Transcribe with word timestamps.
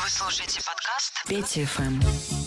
Вы 0.00 0.08
слушаете 0.08 0.60
подкаст 0.64 1.24
Петя 1.26 1.66
ФМ. 1.66 2.37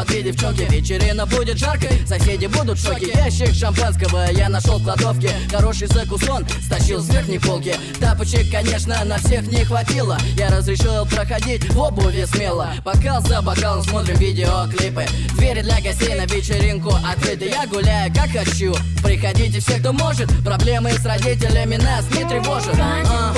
По 0.00 0.06
две 0.06 0.22
девчонки. 0.22 0.62
Вечерина 0.70 1.26
будет 1.26 1.58
жаркой, 1.58 1.90
соседи 2.06 2.46
будут 2.46 2.78
в 2.78 2.82
шоке. 2.82 3.12
Ящик 3.14 3.54
шампанского 3.54 4.30
я 4.32 4.48
нашел 4.48 4.78
в 4.78 4.84
кладовке. 4.84 5.30
Хороший 5.50 5.88
закусон 5.88 6.46
стащил 6.64 7.00
с 7.00 7.08
верхней 7.10 7.38
полки. 7.38 7.74
Тапочек, 8.00 8.50
конечно, 8.50 9.04
на 9.04 9.18
всех 9.18 9.46
не 9.48 9.64
хватило. 9.64 10.16
Я 10.36 10.48
разрешил 10.48 11.04
проходить 11.06 11.70
в 11.72 11.78
обуви 11.78 12.24
смело. 12.24 12.70
Бокал 12.84 13.20
за 13.22 13.42
бокалом 13.42 13.84
смотрим 13.84 14.16
видеоклипы. 14.16 15.04
Двери 15.36 15.62
для 15.62 15.80
гостей 15.80 16.14
на 16.14 16.24
вечеринку 16.26 16.92
открыты. 17.06 17.46
Я 17.46 17.66
гуляю 17.66 18.12
как 18.14 18.30
хочу. 18.30 18.74
Приходите 19.02 19.60
все, 19.60 19.78
кто 19.80 19.92
может. 19.92 20.30
Проблемы 20.44 20.92
с 20.92 21.04
родителями 21.04 21.76
нас 21.76 22.04
не 22.10 22.26
тревожат. 22.26 22.76
А, 22.78 23.34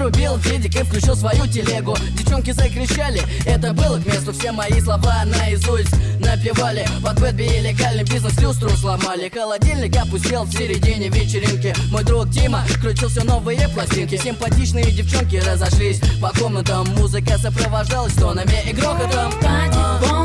вырубил 0.00 0.38
дедик 0.38 0.74
и 0.76 0.82
включил 0.82 1.14
свою 1.14 1.46
телегу. 1.46 1.94
Девчонки 2.12 2.52
закричали 2.52 3.22
Это 3.44 3.72
было 3.72 3.98
к 3.98 4.06
месту. 4.06 4.32
Все 4.32 4.52
мои 4.52 4.80
слова 4.80 5.24
наизусть 5.26 5.92
напевали. 6.20 6.86
Под 7.02 7.20
бэт 7.20 7.34
били 7.34 7.68
легальный 7.68 8.04
бизнес 8.04 8.38
Люстру 8.40 8.70
сломали. 8.70 9.28
Холодильник 9.28 9.96
опустел 9.96 10.44
в 10.44 10.52
середине 10.52 11.08
вечеринки. 11.08 11.74
Мой 11.90 12.04
друг 12.04 12.30
Дима 12.30 12.64
крутил 12.80 13.08
все 13.08 13.22
новые 13.24 13.68
пластинки. 13.68 14.16
Симпатичные 14.16 14.90
девчонки 14.90 15.36
разошлись 15.36 16.00
по 16.20 16.30
комнатам. 16.30 16.86
Музыка 16.96 17.36
сопровождалась 17.38 18.14
тонами 18.14 18.56
и 18.68 18.72
грохотом. 18.72 19.32
Пати 19.40 20.19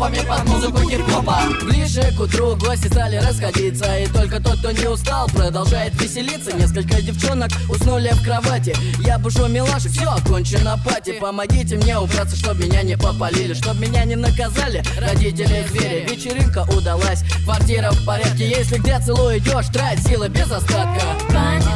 попами 0.00 0.26
под 0.26 0.48
музыку 0.48 0.78
хип-хопа. 0.88 1.40
Ближе 1.62 2.02
к 2.16 2.20
утру 2.20 2.56
гости 2.56 2.86
стали 2.86 3.16
расходиться 3.16 3.98
И 3.98 4.06
только 4.06 4.40
тот, 4.40 4.58
кто 4.58 4.70
не 4.70 4.88
устал, 4.88 5.28
продолжает 5.28 5.92
веселиться. 6.00 6.56
Несколько 6.56 7.02
девчонок 7.02 7.50
уснули 7.68 8.10
в 8.12 8.24
кровати. 8.24 8.74
Я 9.00 9.18
бушу 9.18 9.46
милаши, 9.48 9.90
все 9.90 10.08
окончено 10.08 10.78
пати. 10.84 11.18
Помогите 11.20 11.76
мне 11.76 11.98
убраться, 11.98 12.34
чтоб 12.36 12.58
меня 12.58 12.82
не 12.82 12.96
попалили 12.96 13.52
Чтоб 13.52 13.78
меня 13.78 14.04
не 14.04 14.16
наказали 14.16 14.82
родители 14.98 15.66
звери 15.68 16.06
Вечеринка 16.08 16.66
удалась, 16.74 17.22
квартира 17.44 17.90
в 17.90 18.04
порядке. 18.06 18.48
Если 18.48 18.78
где 18.78 18.98
целую 19.00 19.38
идешь, 19.38 19.66
трать 19.66 20.00
силы 20.06 20.28
без 20.28 20.50
остатка. 20.50 21.02
Пати 21.28 21.69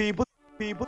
people. 0.00 0.24
People. 0.58 0.86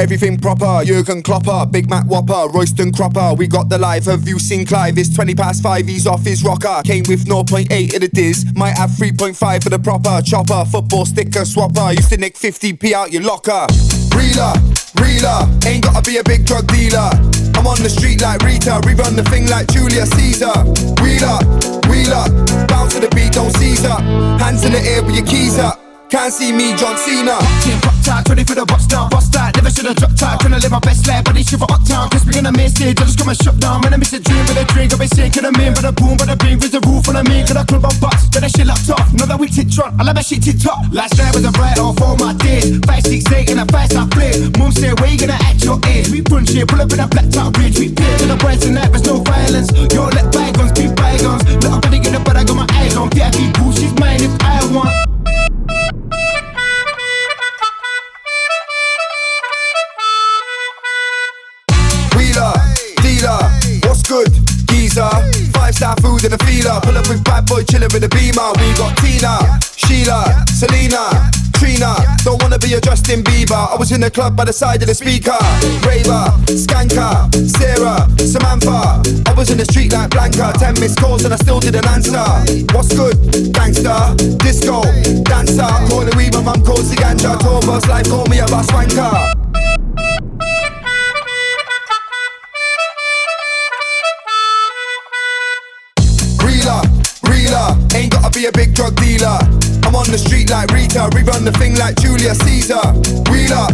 Everything 0.00 0.36
proper, 0.36 0.82
Jurgen 0.84 1.22
Klopper, 1.22 1.70
Big 1.70 1.88
Mac 1.88 2.04
Whopper, 2.06 2.48
Royston 2.52 2.92
Cropper. 2.92 3.34
We 3.34 3.46
got 3.46 3.68
the 3.68 3.78
life. 3.78 4.06
Have 4.06 4.26
you 4.26 4.40
seen 4.40 4.66
Clive? 4.66 4.98
It's 4.98 5.14
20 5.14 5.34
past 5.36 5.62
5, 5.62 5.86
he's 5.86 6.06
off 6.06 6.24
his 6.24 6.42
rocker. 6.42 6.82
Came 6.84 7.04
with 7.06 7.24
0.8 7.26 7.94
of 7.94 8.00
the 8.00 8.08
Diz, 8.08 8.44
might 8.56 8.76
have 8.76 8.90
3.5 8.90 9.62
for 9.62 9.70
the 9.70 9.78
proper. 9.78 10.20
Chopper, 10.22 10.64
football 10.64 11.04
sticker 11.04 11.44
swapper. 11.44 11.94
Used 11.94 12.10
to 12.10 12.16
nick 12.16 12.34
50p 12.34 12.92
out 12.92 13.12
your 13.12 13.22
locker. 13.22 13.66
Reeler, 14.16 14.54
reeler, 14.98 15.46
ain't 15.66 15.84
gotta 15.84 16.02
be 16.02 16.16
a 16.16 16.24
big 16.24 16.44
drug 16.44 16.66
dealer. 16.66 17.10
I'm 17.54 17.66
on 17.66 17.78
the 17.82 17.90
street 17.90 18.20
like 18.22 18.42
Rita, 18.42 18.80
rerun 18.82 19.14
the 19.14 19.24
thing 19.30 19.46
like 19.46 19.68
Julius 19.68 20.10
Caesar. 20.18 20.56
Wheeler, 20.98 21.38
wheeler, 21.86 22.26
bounce 22.66 22.94
to 22.94 23.00
the 23.00 23.10
beat, 23.14 23.32
don't 23.32 23.54
seize 23.54 23.84
up. 23.84 24.00
Hands 24.40 24.64
in 24.64 24.72
the 24.72 24.80
air 24.80 25.04
with 25.04 25.14
your 25.14 25.26
keys 25.26 25.58
up. 25.58 25.81
Can't 26.12 26.28
see 26.28 26.52
me, 26.52 26.76
John 26.76 26.92
Cena. 27.00 27.40
Team 27.64 27.80
pop 27.80 27.96
tight, 28.04 28.28
ready 28.28 28.44
for 28.44 28.52
the 28.52 28.68
box 28.68 28.84
down, 28.84 29.08
bust 29.08 29.32
that. 29.32 29.56
Never 29.56 29.72
should've 29.72 29.96
dropped 29.96 30.20
tight, 30.20 30.44
tryna 30.44 30.60
live 30.60 30.68
my 30.68 30.78
best 30.84 31.08
life, 31.08 31.24
but 31.24 31.32
they 31.32 31.40
shiver 31.40 31.64
uptown. 31.64 32.12
Cause 32.12 32.28
we're 32.28 32.36
gonna 32.36 32.52
miss 32.52 32.76
it, 32.84 33.00
I 33.00 33.08
just 33.08 33.16
come 33.16 33.32
and 33.32 33.38
shut 33.40 33.56
down. 33.56 33.80
When 33.80 33.96
I 33.96 33.96
miss 33.96 34.12
a 34.12 34.20
dream 34.20 34.44
with 34.44 34.60
a 34.60 34.68
drink, 34.76 34.92
I'll 34.92 35.00
be 35.00 35.08
sick 35.08 35.32
of 35.40 35.48
the 35.48 35.52
mean, 35.56 35.72
but 35.72 35.88
a 35.88 35.92
boom, 35.96 36.20
but 36.20 36.28
a 36.28 36.36
bing, 36.36 36.60
with 36.60 36.76
the 36.76 36.84
roof 36.84 37.08
on 37.08 37.16
mean, 37.24 37.48
cause 37.48 37.56
I 37.56 37.64
club 37.64 37.88
on 37.88 37.96
box, 37.96 38.28
then 38.28 38.44
that 38.44 38.52
shit 38.52 38.68
locked 38.68 38.92
off. 38.92 39.08
Know 39.16 39.24
that 39.24 39.40
we 39.40 39.48
tick 39.48 39.72
trot, 39.72 39.96
I 39.96 40.04
love 40.04 40.20
that 40.20 40.28
shit 40.28 40.44
tick 40.44 40.60
top. 40.60 40.84
Last 40.92 41.16
night 41.16 41.32
was 41.32 41.48
a 41.48 41.52
right 41.56 41.80
off 41.80 41.96
all 42.04 42.20
my 42.20 42.36
days. 42.44 42.68
Five, 42.84 43.08
six, 43.08 43.24
eight, 43.32 43.48
and 43.48 43.64
a 43.64 43.66
fast 43.72 43.96
I 43.96 44.04
play. 44.12 44.36
Mum 44.60 44.68
say, 44.68 44.92
where 44.92 45.08
you 45.08 45.16
gonna 45.16 45.40
act 45.48 45.64
your 45.64 45.80
age? 45.88 46.12
We 46.12 46.20
punch 46.20 46.52
it, 46.52 46.68
pull 46.68 46.76
up 46.76 46.92
in 46.92 47.00
a 47.00 47.08
black 47.08 47.32
top 47.32 47.56
bridge. 47.56 47.80
We 47.80 47.88
play 47.88 48.12
to 48.20 48.28
the 48.28 48.36
boys 48.36 48.60
tonight, 48.60 48.92
there's 48.92 49.08
no 49.08 49.24
violence. 49.24 49.72
Yo, 49.88 50.12
let 50.12 50.28
bygones 50.28 50.76
be 50.76 50.92
bygones. 50.92 51.40
Look 51.64 51.72
up 51.72 51.88
at 51.88 52.04
the 52.04 52.20
but 52.20 52.36
I 52.36 52.44
got 52.44 52.60
my 52.60 52.68
eyes 52.76 53.00
on. 53.00 53.08
VIP 53.16 53.48
boo, 53.56 53.72
she's 53.72 53.96
mine 53.96 54.20
if 54.20 54.36
I 54.44 54.60
want. 54.76 55.11
Good? 64.12 64.32
Geezer, 64.68 65.08
five 65.56 65.74
star 65.74 65.96
food 66.04 66.24
and 66.24 66.34
a 66.34 66.40
feeler. 66.44 66.76
Pull 66.84 66.98
up 66.98 67.08
with 67.08 67.24
bad 67.24 67.46
boy 67.46 67.64
chillin' 67.64 67.88
with 67.92 68.04
a 68.04 68.10
beamer. 68.12 68.52
We 68.60 68.68
got 68.76 68.92
Tina, 69.00 69.56
Sheila, 69.80 70.44
Selena, 70.52 71.32
Trina. 71.56 71.96
Don't 72.24 72.40
wanna 72.42 72.58
be 72.58 72.74
a 72.74 72.80
Justin 72.80 73.24
Bieber. 73.24 73.56
I 73.72 73.76
was 73.76 73.90
in 73.90 74.00
the 74.02 74.10
club 74.10 74.36
by 74.36 74.44
the 74.44 74.52
side 74.52 74.82
of 74.82 74.88
the 74.88 74.94
speaker. 74.94 75.40
Raver, 75.88 76.28
Skanker, 76.52 77.32
Sarah, 77.56 78.04
Samantha. 78.20 79.00
I 79.30 79.32
was 79.32 79.48
in 79.48 79.56
the 79.56 79.64
street 79.64 79.92
like 79.92 80.10
Blanca. 80.10 80.52
Ten 80.58 80.74
missed 80.80 80.98
calls 80.98 81.24
and 81.24 81.32
I 81.32 81.36
still 81.36 81.60
didn't 81.60 81.86
answer. 81.86 82.28
What's 82.76 82.92
good? 82.92 83.16
Gangster, 83.56 83.96
disco, 84.44 84.82
dancer. 85.24 85.72
Calling 85.88 86.16
weed, 86.18 86.34
my 86.34 86.42
mum 86.42 86.60
calls 86.62 86.90
the 86.90 86.96
ganja. 86.96 87.38
Tour 87.40 87.62
bus 87.62 87.86
life, 87.88 88.08
call 88.08 88.26
me 88.26 88.40
a 88.40 88.46
bus 88.46 88.68
wanker. 88.72 89.41
Reeler, 97.62 97.96
ain't 97.96 98.12
gotta 98.12 98.30
be 98.38 98.46
a 98.46 98.52
big 98.52 98.74
drug 98.74 98.94
dealer. 98.96 99.38
I'm 99.84 99.94
on 99.94 100.06
the 100.10 100.18
street 100.18 100.50
like 100.50 100.70
Rita, 100.70 101.10
rerun 101.12 101.44
the 101.44 101.52
thing 101.52 101.76
like 101.76 101.96
Julius 101.96 102.38
Caesar. 102.38 102.80
Wheeler, 103.30 103.66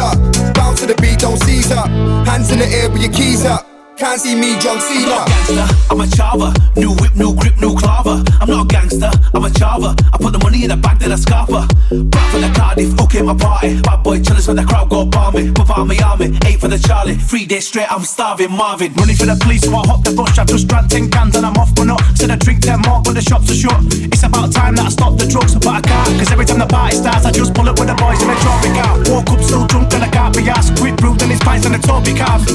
up, 0.00 0.54
bounce 0.54 0.80
to 0.80 0.86
the 0.86 0.94
beat, 1.00 1.18
don't 1.18 1.38
seize 1.42 1.70
up. 1.70 1.88
Hands 2.26 2.50
in 2.50 2.58
the 2.58 2.66
air 2.66 2.90
with 2.90 3.02
your 3.02 3.12
keys 3.12 3.44
up. 3.44 3.69
Can't 4.00 4.18
see 4.18 4.34
me, 4.34 4.58
John 4.58 4.80
Cena. 4.80 5.28
gangster, 5.28 5.68
I'm 5.90 6.00
a 6.00 6.06
chava. 6.08 6.48
New 6.74 6.96
whip, 7.04 7.14
new 7.16 7.36
grip, 7.36 7.60
new 7.60 7.76
clava. 7.76 8.24
I'm 8.40 8.48
not 8.48 8.64
a 8.64 8.66
gangster, 8.66 9.10
I'm 9.34 9.44
a 9.44 9.50
chava. 9.50 9.92
I 9.92 10.16
put 10.16 10.32
the 10.32 10.38
money 10.38 10.64
in 10.64 10.70
the 10.70 10.78
bag, 10.78 10.98
then 11.00 11.12
I 11.12 11.16
scarper. 11.16 11.68
Back 12.08 12.32
for 12.32 12.40
the 12.40 12.48
Cardiff, 12.56 12.98
okay, 12.98 13.20
my 13.20 13.36
party. 13.36 13.78
Bad 13.82 14.02
boy 14.02 14.18
jealous 14.20 14.46
when 14.48 14.56
the 14.56 14.64
crowd 14.64 14.88
go. 14.88 15.04
Pop 15.04 15.36
out 15.36 15.84
my 15.84 15.98
army, 16.00 16.32
eight 16.46 16.58
for 16.58 16.68
the 16.68 16.78
Charlie. 16.78 17.16
Three 17.16 17.44
days 17.44 17.68
straight, 17.68 17.92
I'm 17.92 18.00
starving 18.00 18.50
Marvin. 18.50 18.94
Running 18.94 19.16
for 19.16 19.26
the 19.26 19.36
police, 19.36 19.68
so 19.68 19.76
I 19.76 19.84
hop 19.84 20.02
the 20.02 20.12
bush. 20.16 20.38
I've 20.38 20.48
just 20.48 20.66
drank 20.66 20.88
10 20.88 21.10
cans 21.10 21.36
and 21.36 21.44
I'm 21.44 21.56
off, 21.60 21.74
but 21.74 21.84
not. 21.84 22.00
Said 22.16 22.30
I 22.30 22.36
drink 22.36 22.62
10 22.62 22.80
more, 22.88 23.02
but 23.04 23.12
the 23.12 23.20
shops 23.20 23.50
are 23.52 23.60
shut. 23.68 23.84
It's 24.00 24.22
about 24.22 24.50
time 24.50 24.76
that 24.76 24.86
I 24.86 24.88
stop 24.88 25.18
the 25.18 25.26
drugs, 25.26 25.52
but 25.56 25.68
I 25.68 25.80
can't. 25.82 26.16
Cause 26.16 26.32
every 26.32 26.46
time 26.46 26.60
the 26.60 26.66
party 26.66 26.96
starts, 26.96 27.26
I 27.26 27.32
just 27.32 27.52
pull 27.52 27.68
up 27.68 27.78
with 27.78 27.92
the 27.92 28.00
boys 28.00 28.16
in 28.24 28.32
a 28.32 28.36
trophy 28.40 28.72
car. 28.72 28.96
Woke 29.12 29.28
up 29.28 29.44
so 29.44 29.66
drunk 29.68 29.92
and 29.92 30.04
I 30.04 30.08
can't 30.08 30.32
be 30.32 30.48
asked. 30.48 30.80
Quick 30.80 30.96
brewed 30.96 31.20
and 31.20 31.30
his 31.30 31.40
pints 31.40 31.66
and 31.66 31.76
a 31.76 31.80
calf. 32.16 32.48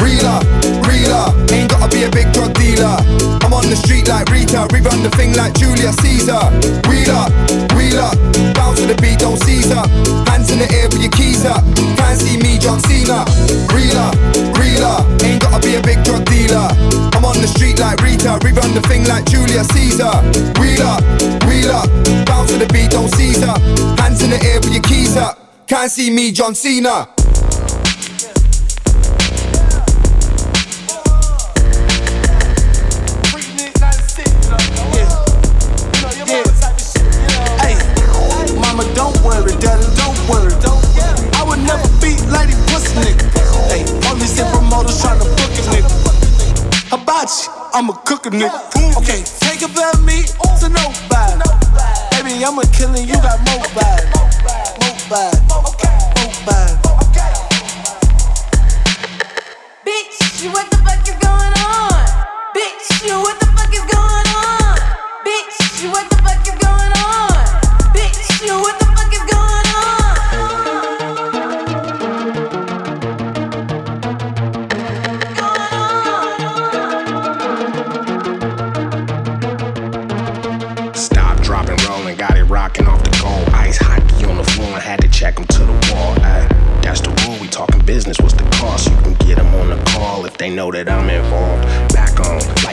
Reel 0.00 0.26
up, 0.26 0.44
reel 0.88 1.12
up, 1.12 1.34
ain't 1.52 1.70
gotta 1.70 1.88
be 1.92 2.04
a 2.04 2.10
big 2.10 2.32
drug 2.32 2.52
dealer. 2.54 2.96
I'm 3.44 3.52
on 3.52 3.68
the 3.68 3.76
street 3.76 4.08
like 4.08 4.28
Rita, 4.30 4.66
we 4.72 4.80
run 4.80 5.02
the 5.02 5.10
thing 5.10 5.36
like 5.36 5.54
Julius 5.54 5.96
Caesar. 6.02 6.40
Reel 6.88 7.12
up, 7.12 7.30
bounce 8.56 8.80
to 8.80 8.86
the 8.86 8.96
beat, 9.00 9.20
don't 9.20 9.36
up. 9.76 9.88
Hands 10.28 10.50
in 10.50 10.58
the 10.58 10.68
air 10.72 10.88
with 10.88 11.02
your 11.02 11.12
keys 11.12 11.44
up. 11.44 11.62
Can't 11.96 12.18
see 12.18 12.36
me, 12.38 12.58
John 12.58 12.80
Cena. 12.80 13.24
Reel 13.72 13.98
up, 13.98 14.14
reel 14.56 14.84
up, 14.84 15.04
ain't 15.22 15.42
gotta 15.42 15.60
be 15.60 15.76
a 15.76 15.82
big 15.82 16.02
drug 16.04 16.24
dealer. 16.24 16.68
I'm 17.12 17.24
on 17.24 17.36
the 17.40 17.48
street 17.48 17.78
like 17.78 18.00
Rita, 18.02 18.38
we 18.42 18.52
run 18.52 18.74
the 18.74 18.82
thing 18.88 19.04
like 19.06 19.24
Julius 19.26 19.68
Caesar. 19.76 20.10
Reel 20.60 20.86
up, 20.86 21.88
bounce 22.26 22.52
to 22.52 22.58
the 22.58 22.68
beat, 22.72 22.90
don't 22.90 23.10
up. 23.44 23.60
Hands 24.00 24.22
in 24.22 24.30
the 24.30 24.40
air 24.44 24.60
with 24.60 24.72
your 24.72 24.82
keys 24.82 25.16
up. 25.16 25.66
Can't 25.66 25.90
see 25.90 26.10
me, 26.10 26.32
John 26.32 26.54
Cena. 26.54 27.08
Hibachi, 47.80 47.82
I'm 47.82 47.88
a 47.88 47.94
cooker 48.04 48.30
nigga. 48.30 48.96
Okay, 48.96 49.22
take 49.40 49.62
a 49.62 49.68
bet 49.72 50.00
me 50.02 50.24
to 50.60 50.68
nobody. 50.68 51.40
Baby, 52.10 52.44
I'm 52.44 52.58
a 52.58 52.66
killer, 52.66 52.98
you 52.98 53.14
got 53.14 53.38
mobile. 53.40 54.20
Mobile, 54.80 55.40
mobile. 55.48 56.00
Bitch, 56.14 56.79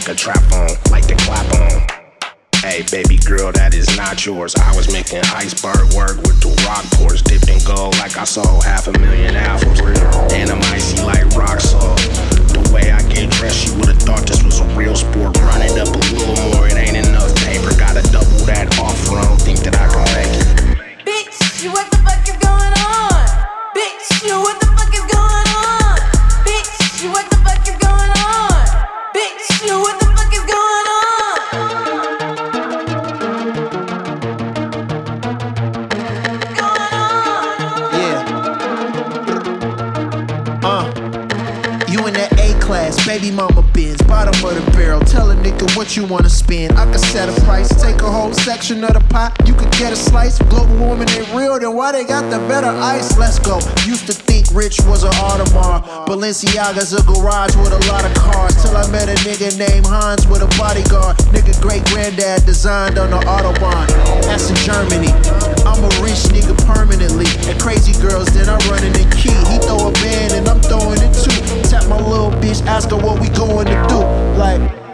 like 0.07 0.15
a 0.15 0.19
trap 0.19 0.43
on, 0.53 0.69
like 0.89 1.05
the 1.07 1.15
clap 1.19 1.43
on. 1.59 1.83
Hey, 2.63 2.83
baby 2.91 3.17
girl, 3.27 3.51
that 3.51 3.73
is 3.73 3.87
not 3.97 4.25
yours. 4.25 4.55
I 4.55 4.73
was 4.75 4.91
making 4.91 5.19
iceberg 5.35 5.91
work 5.99 6.15
with 6.23 6.39
the 6.39 6.55
rock 6.63 6.85
pours, 6.95 7.21
dipped 7.21 7.49
in 7.49 7.59
gold 7.67 7.97
like 7.99 8.15
I 8.15 8.23
sold 8.23 8.63
half 8.63 8.87
a 8.87 8.93
million 8.99 9.35
albums. 9.35 9.81
And 10.31 10.49
I'm 10.49 10.63
icy 10.71 11.03
like 11.03 11.27
rock 11.35 11.59
salt. 11.59 11.99
The 12.55 12.63
way 12.71 12.91
I 12.91 13.03
get 13.11 13.31
dressed, 13.35 13.67
you 13.67 13.79
would've 13.79 13.99
thought 13.99 14.23
this 14.23 14.43
was 14.43 14.59
a 14.61 14.67
real 14.79 14.95
sport. 14.95 15.35
Run 15.43 15.61
it 15.61 15.75
up 15.75 15.91
a 15.91 15.99
little 16.15 16.39
more, 16.55 16.67
it 16.67 16.79
ain't 16.79 16.95
enough 16.95 17.35
paper. 17.43 17.75
Gotta 17.75 18.03
double 18.07 18.47
that 18.47 18.71
offer, 18.79 19.19
I 19.19 19.27
don't 19.27 19.41
think 19.41 19.59
that 19.67 19.75
I 19.75 19.91
can 19.91 20.07
make 20.15 20.31
it. 20.39 21.03
Bitch, 21.03 21.63
you 21.63 21.75
you 45.97 46.05
wanna 46.05 46.29
spend. 46.29 46.77
I 46.77 46.85
can 46.85 46.99
set 46.99 47.27
a 47.27 47.33
price, 47.41 47.69
take 47.81 48.01
a 48.01 48.11
whole 48.11 48.31
section 48.31 48.83
of 48.83 48.93
the 48.93 49.01
pot. 49.09 49.33
You 49.45 49.55
could 49.55 49.71
get 49.71 49.91
a 49.91 49.95
slice. 49.95 50.37
Global 50.53 50.77
warming 50.77 51.09
ain't 51.09 51.33
real, 51.33 51.59
then 51.59 51.73
why 51.75 51.91
they 51.91 52.05
got 52.05 52.29
the 52.29 52.37
better 52.47 52.69
ice? 52.69 53.17
Let's 53.17 53.39
go. 53.39 53.57
Used 53.83 54.05
to 54.05 54.13
think 54.13 54.45
rich 54.53 54.79
was 54.85 55.03
an 55.03 55.11
Audemars. 55.17 55.81
Balenciaga's 56.05 56.93
a 56.93 57.01
garage 57.01 57.55
with 57.57 57.73
a 57.73 57.81
lot 57.89 58.05
of 58.05 58.13
cars. 58.13 58.53
Till 58.61 58.77
I 58.77 58.85
met 58.91 59.09
a 59.09 59.17
nigga 59.25 59.57
named 59.57 59.87
Hans 59.87 60.27
with 60.27 60.43
a 60.43 60.49
bodyguard. 60.57 61.17
Nigga 61.33 61.59
great 61.61 61.83
granddad 61.85 62.45
designed 62.45 62.99
on 62.99 63.09
the 63.09 63.19
Autobahn. 63.25 63.87
That's 64.21 64.49
in 64.49 64.55
Germany. 64.61 65.09
I'm 65.65 65.81
a 65.81 65.89
rich 66.05 66.29
nigga 66.29 66.53
permanently. 66.69 67.25
And 67.49 67.59
crazy 67.59 67.97
girls, 67.99 68.29
then 68.37 68.47
I'm 68.47 68.61
running 68.69 68.93
the 68.93 69.05
key. 69.17 69.33
He 69.49 69.57
throw 69.65 69.89
a 69.89 69.91
band 70.05 70.33
and 70.33 70.47
I'm 70.47 70.61
throwing 70.61 71.01
it 71.01 71.13
too. 71.17 71.41
Tap 71.67 71.89
my 71.89 71.97
little 71.97 72.31
bitch, 72.37 72.63
ask 72.67 72.91
her 72.91 72.97
what 72.97 73.19
we 73.19 73.29
going 73.29 73.65
to 73.65 73.77
do. 73.89 73.99
Like, 74.37 74.86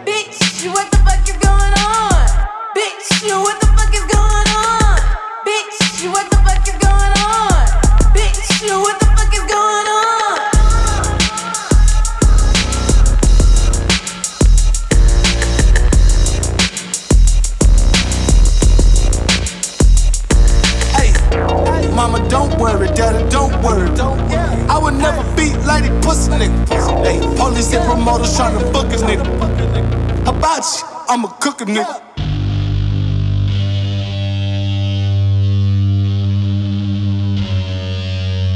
Hibachi, 31.14 31.20
I'm 31.20 31.24
a 31.24 31.28
cooker 31.40 31.64
nigga. 31.64 32.00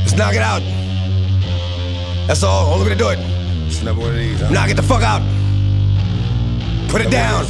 Let's 0.01 0.17
knock 0.17 0.35
it 0.35 0.43
out. 0.43 0.63
That's 2.27 2.43
all. 2.43 2.73
Only 2.73 2.87
way 2.87 2.93
to 2.93 2.99
do 2.99 3.09
it. 3.11 3.19
It's 3.67 3.83
never 3.83 4.01
one 4.01 4.11
of 4.11 4.17
these. 4.17 4.41
Huh? 4.41 4.51
Knock 4.51 4.71
it 4.71 4.75
the 4.75 4.83
fuck 4.83 5.03
out. 5.03 5.23
Put 6.91 7.03
it 7.03 7.11
down. 7.11 7.45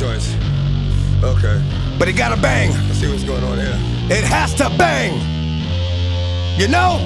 Okay. 1.22 1.62
But 1.98 2.08
it 2.08 2.12
gotta 2.14 2.40
bang. 2.40 2.70
Let's 2.86 2.98
see 2.98 3.10
what's 3.10 3.24
going 3.24 3.42
on 3.44 3.58
here. 3.58 3.76
It 4.10 4.24
has 4.24 4.54
to 4.54 4.68
bang. 4.78 5.14
You 6.58 6.68
know? 6.68 7.04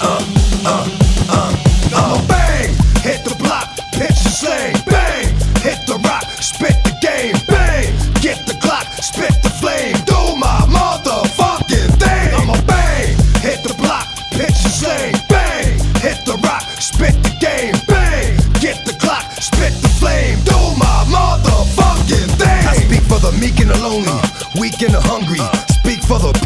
Uh, 0.00 0.22
uh, 0.64 0.88
uh, 1.30 1.56
uh. 1.94 2.28
Bang! 2.28 2.68
Hit 3.02 3.24
the 3.24 3.34
block, 3.38 3.77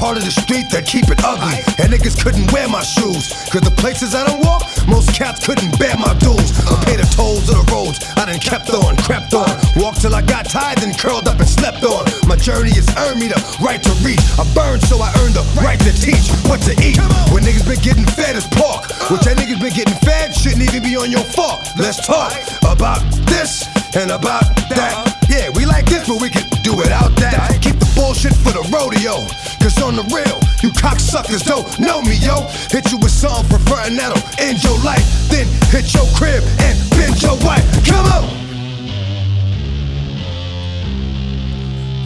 part 0.03 0.19
of 0.19 0.27
the 0.27 0.35
street 0.35 0.67
that 0.75 0.83
keep 0.83 1.07
it 1.15 1.23
ugly. 1.23 1.63
And 1.79 1.95
niggas 1.95 2.19
couldn't 2.19 2.51
wear 2.51 2.67
my 2.67 2.83
shoes. 2.83 3.31
Cause 3.55 3.63
the 3.63 3.71
places 3.71 4.19
I 4.19 4.27
don't 4.27 4.43
walk, 4.43 4.67
most 4.91 5.15
cats 5.15 5.47
couldn't 5.47 5.79
bear 5.79 5.95
my 5.95 6.11
dues. 6.19 6.51
I 6.67 6.75
pay 6.83 6.99
the 6.99 7.07
tolls 7.15 7.47
of 7.47 7.55
the 7.55 7.67
roads 7.71 8.03
I 8.19 8.27
done 8.27 8.43
kept 8.43 8.75
on, 8.75 8.99
crept 9.07 9.31
on. 9.31 9.47
Walked 9.79 10.03
till 10.03 10.11
I 10.11 10.27
got 10.27 10.51
tired, 10.51 10.83
then 10.83 10.91
curled 10.99 11.31
up 11.31 11.39
and 11.39 11.47
slept 11.47 11.87
on. 11.87 12.03
My 12.27 12.35
journey 12.35 12.75
has 12.75 12.91
earned 12.99 13.23
me 13.23 13.31
the 13.31 13.39
right 13.63 13.79
to 13.79 13.95
reach. 14.03 14.19
I 14.35 14.43
burned 14.59 14.83
so 14.91 14.99
I 14.99 15.15
earned 15.23 15.39
the 15.39 15.47
right 15.63 15.79
to 15.79 15.95
teach 15.95 16.35
what 16.51 16.59
to 16.67 16.75
eat. 16.83 16.99
When 17.31 17.47
niggas 17.47 17.63
been 17.63 17.79
getting 17.79 18.09
fed 18.19 18.35
as 18.35 18.43
pork, 18.59 18.91
which 19.07 19.23
that 19.23 19.39
niggas 19.39 19.63
been 19.63 19.71
getting 19.71 19.95
fed 20.03 20.35
shouldn't 20.35 20.67
even 20.67 20.83
be 20.83 20.99
on 20.99 21.15
your 21.15 21.23
fork. 21.31 21.63
Let's 21.79 22.03
talk 22.03 22.35
about 22.67 23.07
this 23.31 23.71
and 23.95 24.11
about 24.11 24.51
that. 24.67 25.15
Yeah, 25.31 25.51
we 25.55 25.65
like 25.65 25.87
this, 25.87 26.11
but 26.11 26.19
we 26.21 26.29
can 26.29 26.43
do 26.67 26.75
without 26.75 27.15
that. 27.23 27.55
Keep 27.63 27.79
the 27.79 27.91
bullshit 27.95 28.35
for 28.35 28.51
the 28.51 28.67
rodeo. 28.67 29.23
Cause 29.63 29.81
on 29.81 29.95
the 29.95 30.03
real, 30.11 30.39
you 30.61 30.71
cocksuckers 30.75 31.47
don't 31.47 31.67
know 31.79 32.03
me, 32.03 32.17
yo. 32.19 32.43
Hit 32.71 32.91
you 32.91 32.99
with 32.99 33.13
something 33.13 33.47
for 33.49 33.63
frontin' 33.71 33.97
that'll 33.97 34.19
end 34.43 34.63
your 34.65 34.77
life. 34.83 35.07
Then 35.31 35.47
hit 35.71 35.95
your 35.95 36.07
crib 36.19 36.43
and 36.67 36.77
bend 36.91 37.23
your 37.23 37.39
wife. 37.47 37.63
Come 37.87 38.07
on! 38.07 38.43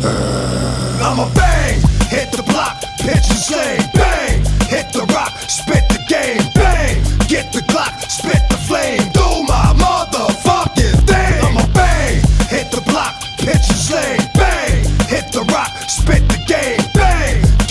Uh, 0.05 1.01
I'ma 1.03 1.33
bang, 1.35 1.81
hit 2.13 2.31
the 2.33 2.43
block, 2.43 2.77
pitch 3.01 3.25
and 3.33 3.41
slang, 3.41 3.81
bang, 3.95 4.45
hit 4.69 4.93
the 4.93 5.09
rock, 5.17 5.33
spit 5.49 5.89
the 5.89 5.99
game, 6.07 6.45
bang, 6.55 7.03
get 7.27 7.53
the 7.53 7.63
Glock, 7.63 7.97
spit 8.11 8.43
the 8.51 8.59
flame, 8.69 9.01
do 9.17 9.27
my 9.49 9.73
motherfucking 9.81 11.07
thing. 11.09 11.41
I'ma 11.43 11.67
bang, 11.73 12.21
hit 12.53 12.71
the 12.71 12.83
block, 12.83 13.15
pitch 13.39 13.67
and 13.73 13.81
slang, 13.89 14.21
bang, 14.35 14.85
hit 15.09 15.33
the 15.33 15.43
rock, 15.55 15.73
spit 15.89 16.29
the 16.29 16.39
game, 16.47 16.85
bang, 16.93 17.16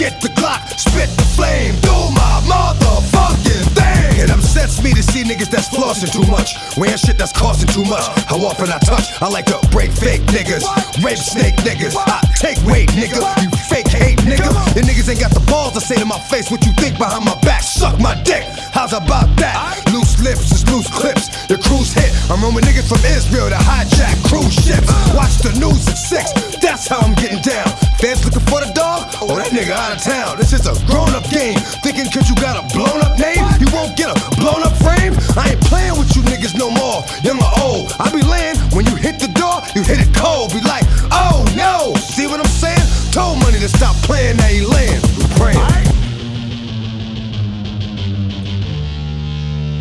get 0.06 0.22
the 0.22 0.30
Glock, 0.30 0.62
spit 0.78 1.10
the 1.18 1.26
flame, 1.34 1.74
do 1.82 1.96
my 2.14 2.38
motherfucking 2.46 3.66
thing. 3.74 4.22
It 4.22 4.30
upsets 4.30 4.84
me 4.84 4.94
to 4.94 5.02
see 5.02 5.24
niggas 5.24 5.50
that's 5.50 5.70
flossing 5.70 6.14
too 6.14 6.30
much, 6.30 6.54
wearing 6.78 6.98
shit 6.98 7.18
that's 7.18 7.34
costing 7.34 7.70
too 7.74 7.86
much. 7.90 8.06
How 8.30 8.38
often 8.46 8.70
I 8.70 8.78
touch, 8.86 9.20
I 9.22 9.28
like 9.30 9.46
to 9.48 9.58
break 9.72 9.92
fake 9.92 10.22
niggas, 10.30 10.62
rape 11.04 11.18
snake 11.18 11.56
niggas. 11.66 11.96
I 11.98 12.22
take 12.38 12.62
weight, 12.70 12.90
nigga. 12.90 13.18
You 13.42 13.50
fake 13.66 13.85
hate, 13.96 14.20
nigga. 14.20 14.48
Your 14.76 14.84
niggas 14.84 15.10
ain't 15.10 15.20
got 15.20 15.32
the 15.32 15.44
balls 15.52 15.74
to 15.74 15.82
say 15.82 15.96
to 15.96 16.06
my 16.06 16.20
face 16.20 16.52
what 16.52 16.66
you 16.66 16.72
think 16.74 16.98
behind 16.98 17.26
my 17.26 17.36
back. 17.42 17.64
Suck 17.64 18.00
my 18.00 18.16
dick. 18.24 18.44
How's 18.76 18.94
about 18.94 19.32
that? 19.38 19.56
Loose 19.94 20.20
lips 20.20 20.52
is 20.52 20.68
loose 20.70 20.90
clips. 20.90 21.32
The 21.48 21.58
cruise 21.58 21.94
hit. 21.94 22.12
I'm 22.30 22.42
roaming 22.44 22.64
niggas 22.64 22.88
from 22.88 23.00
Israel 23.06 23.50
to 23.50 23.56
hijack 23.56 24.16
cruise 24.28 24.54
ships. 24.54 24.88
Watch 25.16 25.40
the 25.40 25.54
news 25.60 25.88
at 25.88 25.98
six. 25.98 26.34
That's 26.60 26.88
how 26.88 27.00
I'm 27.00 27.14
getting 27.16 27.42
down. 27.42 27.68
Fans 28.02 28.26
looking 28.26 28.44
for 28.52 28.60
the 28.60 28.72
dog? 28.74 29.08
Oh, 29.22 29.36
that 29.38 29.54
nigga 29.56 29.72
out 29.72 29.96
of 29.96 30.02
town. 30.04 30.38
This 30.38 30.52
is 30.52 30.68
a 30.68 30.76
grown 30.86 31.16
up 31.16 31.24
game. 31.30 31.58
Thinking 31.86 32.12
cause 32.12 32.28
you 32.28 32.36
got 32.36 32.60
a 32.60 32.64
blown 32.76 33.00
up 33.00 33.18
name, 33.18 33.46
you 33.62 33.70
won't 33.72 33.96
get 33.96 34.12
a 34.12 34.18
blown 34.36 34.62
up 34.66 34.76
frame. 34.84 35.16
I 35.40 35.56
ain't 35.56 35.64
playing 35.66 35.96
with 35.98 36.12
you 36.16 36.22
niggas 36.28 36.58
no 36.58 36.70
more. 36.70 37.06
Young 37.24 37.40
or 37.40 37.54
old. 37.64 37.96
I 38.00 38.12
be 38.12 38.22
laying 38.22 38.58
when 38.76 38.86
you 38.86 38.96
hit 38.96 39.20
the 39.20 39.32
door, 39.32 39.64
you 39.76 39.84
hit 39.84 40.04
it 40.04 40.12
cold. 40.14 40.52
Be 40.52 40.60
like, 40.62 40.84
oh 41.16 41.46
no. 41.56 41.96
See 41.96 42.28
what 42.28 42.40
I'm 42.40 42.52
saying? 42.52 42.95
Told 43.16 43.40
money 43.40 43.60
to 43.60 43.70
stop 43.70 43.96
playing, 44.04 44.36
now 44.36 44.44
he 44.44 44.60
laying. 44.60 45.00
Praying. 45.40 45.56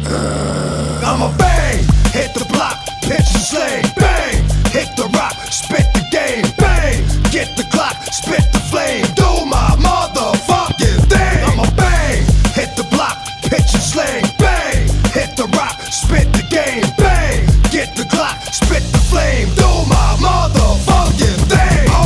Uh, 0.06 1.00
I'ma 1.02 1.36
bang, 1.36 1.78
hit 2.14 2.32
the 2.32 2.46
block, 2.54 2.78
pitch 3.02 3.26
and 3.34 3.42
slang, 3.42 3.82
bang, 3.96 4.38
hit 4.70 4.94
the 4.94 5.10
rock, 5.18 5.34
spit 5.50 5.82
the 5.94 6.06
game, 6.12 6.46
bang, 6.58 7.02
get 7.32 7.56
the 7.56 7.64
Glock, 7.74 7.98
spit 8.12 8.46
the 8.52 8.60
flame, 8.70 9.04
do 9.16 9.26
my 9.50 9.74
motherfucking 9.82 11.10
thing. 11.10 11.42
I'ma 11.42 11.68
bang, 11.74 12.22
hit 12.54 12.76
the 12.76 12.86
block, 12.94 13.18
pitch 13.50 13.74
and 13.74 13.82
slang, 13.82 14.22
bang, 14.38 14.86
hit 15.10 15.36
the 15.36 15.50
rock, 15.58 15.80
spit 15.90 16.32
the 16.34 16.46
game, 16.54 16.86
bang, 16.96 17.46
get 17.72 17.96
the 17.96 18.04
Glock, 18.04 18.38
spit 18.54 18.84
the 18.92 19.02
flame, 19.10 19.48
do 19.56 19.66
my 19.90 20.14
motherfucking 20.22 20.93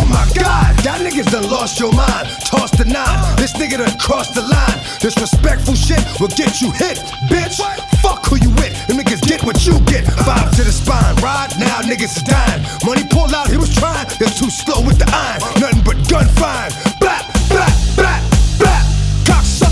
my 0.08 0.24
god, 0.34 0.72
y'all 0.84 0.98
niggas 0.98 1.30
done 1.30 1.48
lost 1.50 1.78
your 1.78 1.92
mind, 1.92 2.28
toss 2.44 2.70
the 2.72 2.84
nine, 2.84 3.18
this 3.36 3.52
nigga 3.52 3.78
done 3.78 3.98
crossed 3.98 4.34
the 4.34 4.42
line. 4.42 4.78
Disrespectful 5.00 5.74
shit 5.74 6.02
will 6.20 6.32
get 6.32 6.60
you 6.60 6.72
hit, 6.72 6.98
bitch. 7.28 7.60
Fuck 8.00 8.26
who 8.26 8.36
you 8.36 8.50
with, 8.56 8.74
them 8.86 8.96
niggas 8.98 9.22
get 9.22 9.44
what 9.44 9.64
you 9.66 9.78
get. 9.84 10.04
Five 10.24 10.50
to 10.56 10.64
the 10.64 10.72
spine, 10.72 11.14
ride 11.22 11.52
now, 11.58 11.80
niggas 11.82 12.16
is 12.16 12.22
dying. 12.22 12.62
Money 12.84 13.04
pulled 13.04 13.34
out, 13.34 13.48
he 13.48 13.56
was 13.56 13.74
trying, 13.74 14.06
it's 14.20 14.38
too 14.38 14.50
slow 14.50 14.80
with 14.84 14.98
the 14.98 15.08
iron. 15.12 15.40
Nothing 15.60 15.82
but 15.84 15.96
gun 16.08 16.26
fine. 16.40 16.70
Blap, 17.00 17.24
blap, 17.52 17.74
blap, 17.96 18.22
blap. 18.58 18.82
Cocksucker, 19.28 19.67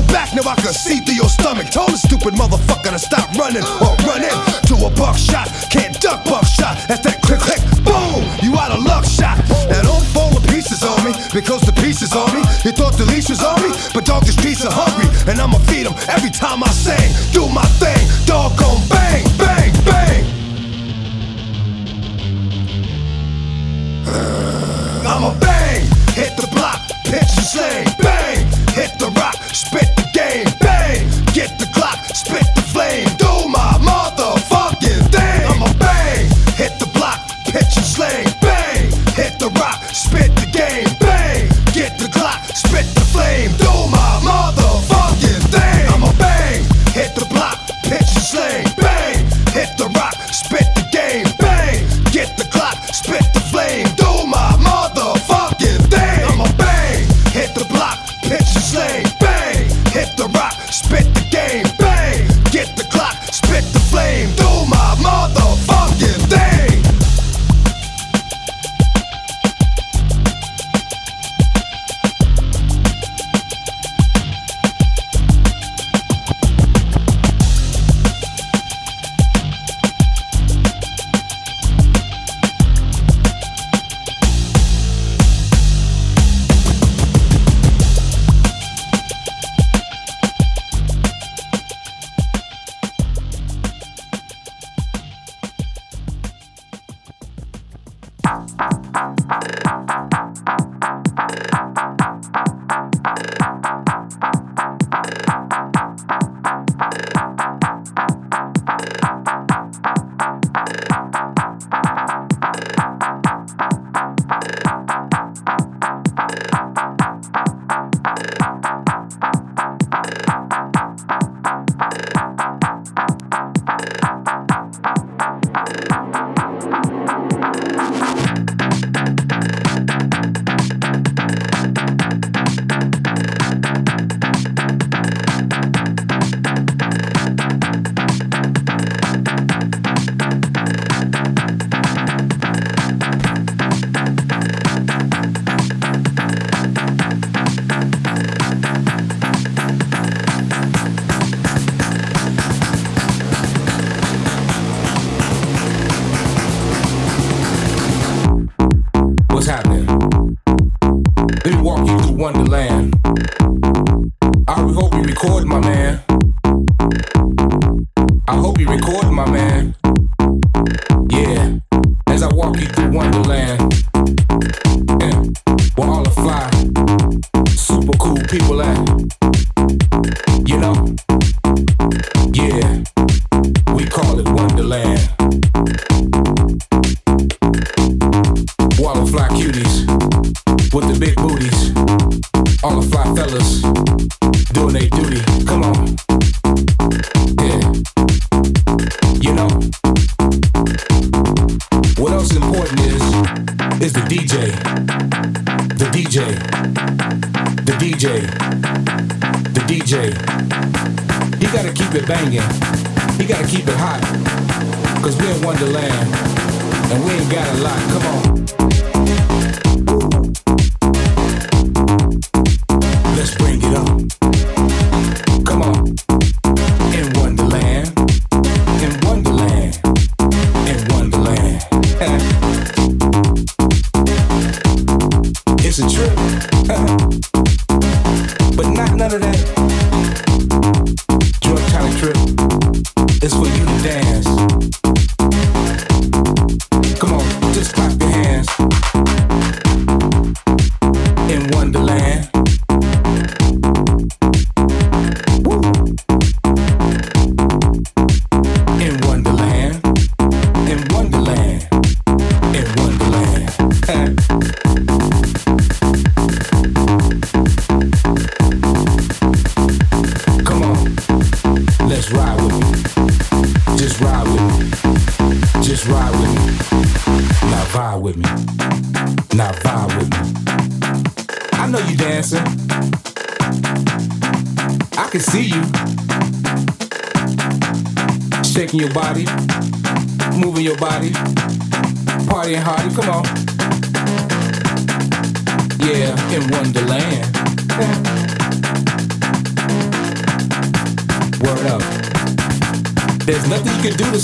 your 0.00 0.08
back, 0.12 0.34
now 0.34 0.48
I 0.48 0.54
can 0.56 0.72
see 0.72 1.00
through 1.00 1.14
your 1.14 1.28
stomach. 1.28 1.70
Told 1.70 1.90
a 1.90 1.96
stupid 1.96 2.34
motherfucker 2.34 2.90
to 2.90 2.98
stop 2.98 3.28
running 3.36 3.64
or 3.80 3.92
run 4.08 4.24
in 4.24 4.36
to 4.68 4.74
a 4.86 4.90
buckshot. 4.96 5.48
Can't 5.70 5.98
duck 6.00 6.24
buckshot. 6.24 6.88
That's 6.88 7.02
that 7.04 7.20
click, 7.22 7.40
click, 7.40 7.60
boom. 7.84 8.24
You 8.42 8.56
out 8.56 8.72
of 8.72 8.82
luck 8.84 9.04
shot. 9.04 9.38
Now 9.68 9.82
don't 9.82 10.06
fall 10.12 10.30
to 10.32 10.40
pieces 10.48 10.82
on 10.82 11.04
me 11.04 11.12
because 11.32 11.62
the 11.62 11.72
pieces 11.72 12.12
on 12.16 12.32
me. 12.32 12.42
You 12.64 12.72
thought 12.72 12.96
the 12.96 13.04
leash 13.06 13.28
was 13.28 13.42
on 13.42 13.60
me, 13.62 13.70
but 13.94 14.04
dog 14.04 14.24
this 14.24 14.36
piece 14.36 14.64
are 14.64 14.72
hungry, 14.72 15.08
and 15.28 15.40
I'ma 15.40 15.58
feed 15.68 15.86
them 15.86 15.94
every 16.08 16.30
time 16.30 16.62
I 16.62 16.70
sing. 16.70 17.10
Do 17.32 17.48
my 17.52 17.64
thing, 17.80 18.00
dog 18.26 18.56
gon' 18.58 18.80
bang, 18.88 19.24
bang, 19.36 19.72
bang. 19.84 20.24
I'ma 25.04 25.34
bang, 25.40 25.82
hit 26.14 26.36
the 26.36 26.48
block, 26.52 26.80
pitch 27.04 27.32
and 27.36 27.46
slang, 27.46 27.86
bang, 27.98 28.46
the 28.50 28.59
spit 29.54 29.88
the 29.96 30.06
game, 30.12 30.46
bang, 30.60 31.06
get 31.32 31.58
the 31.58 31.66
Glock, 31.76 31.98
spit 32.14 32.46
the 32.54 32.62
flame, 32.62 33.08
do 33.18 33.48
my 33.48 33.78
motherfucking 33.80 34.79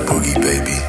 boogie, 0.00 0.34
baby. 0.40 0.81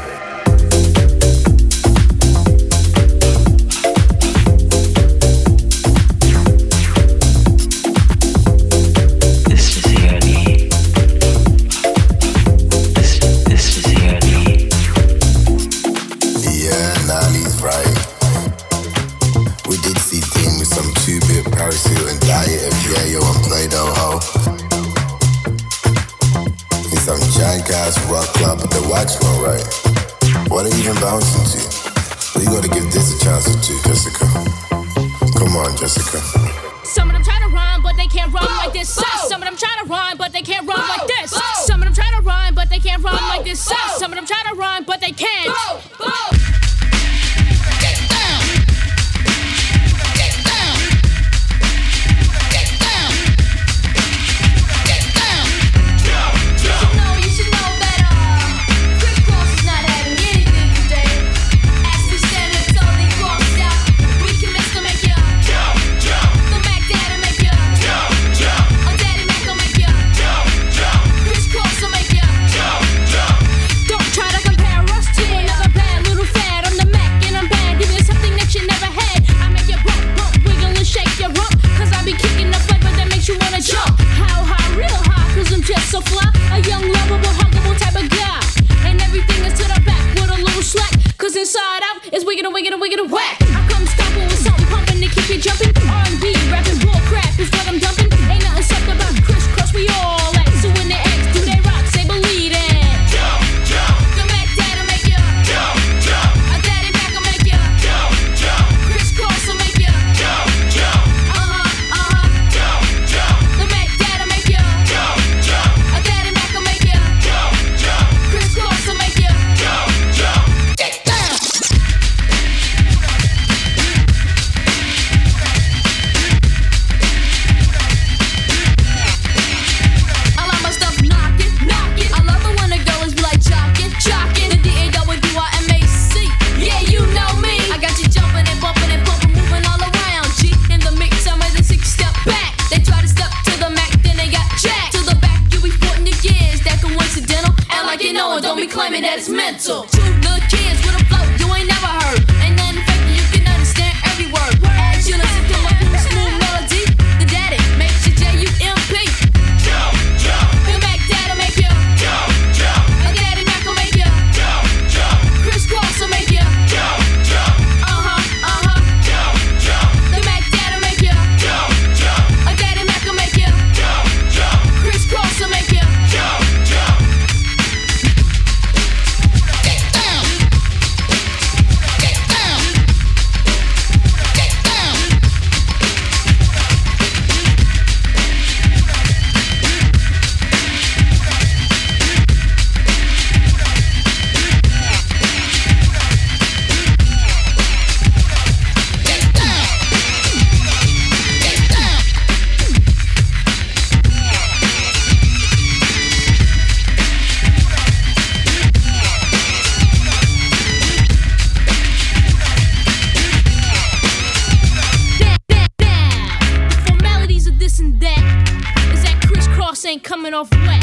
off 220.34 220.50
wet. 220.65 220.83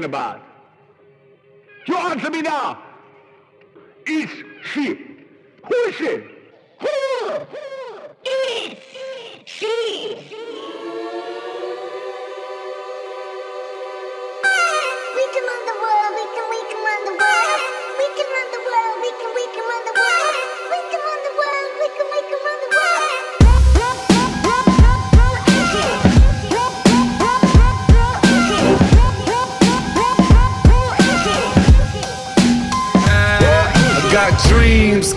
talking 0.00 0.04
about? 0.10 0.39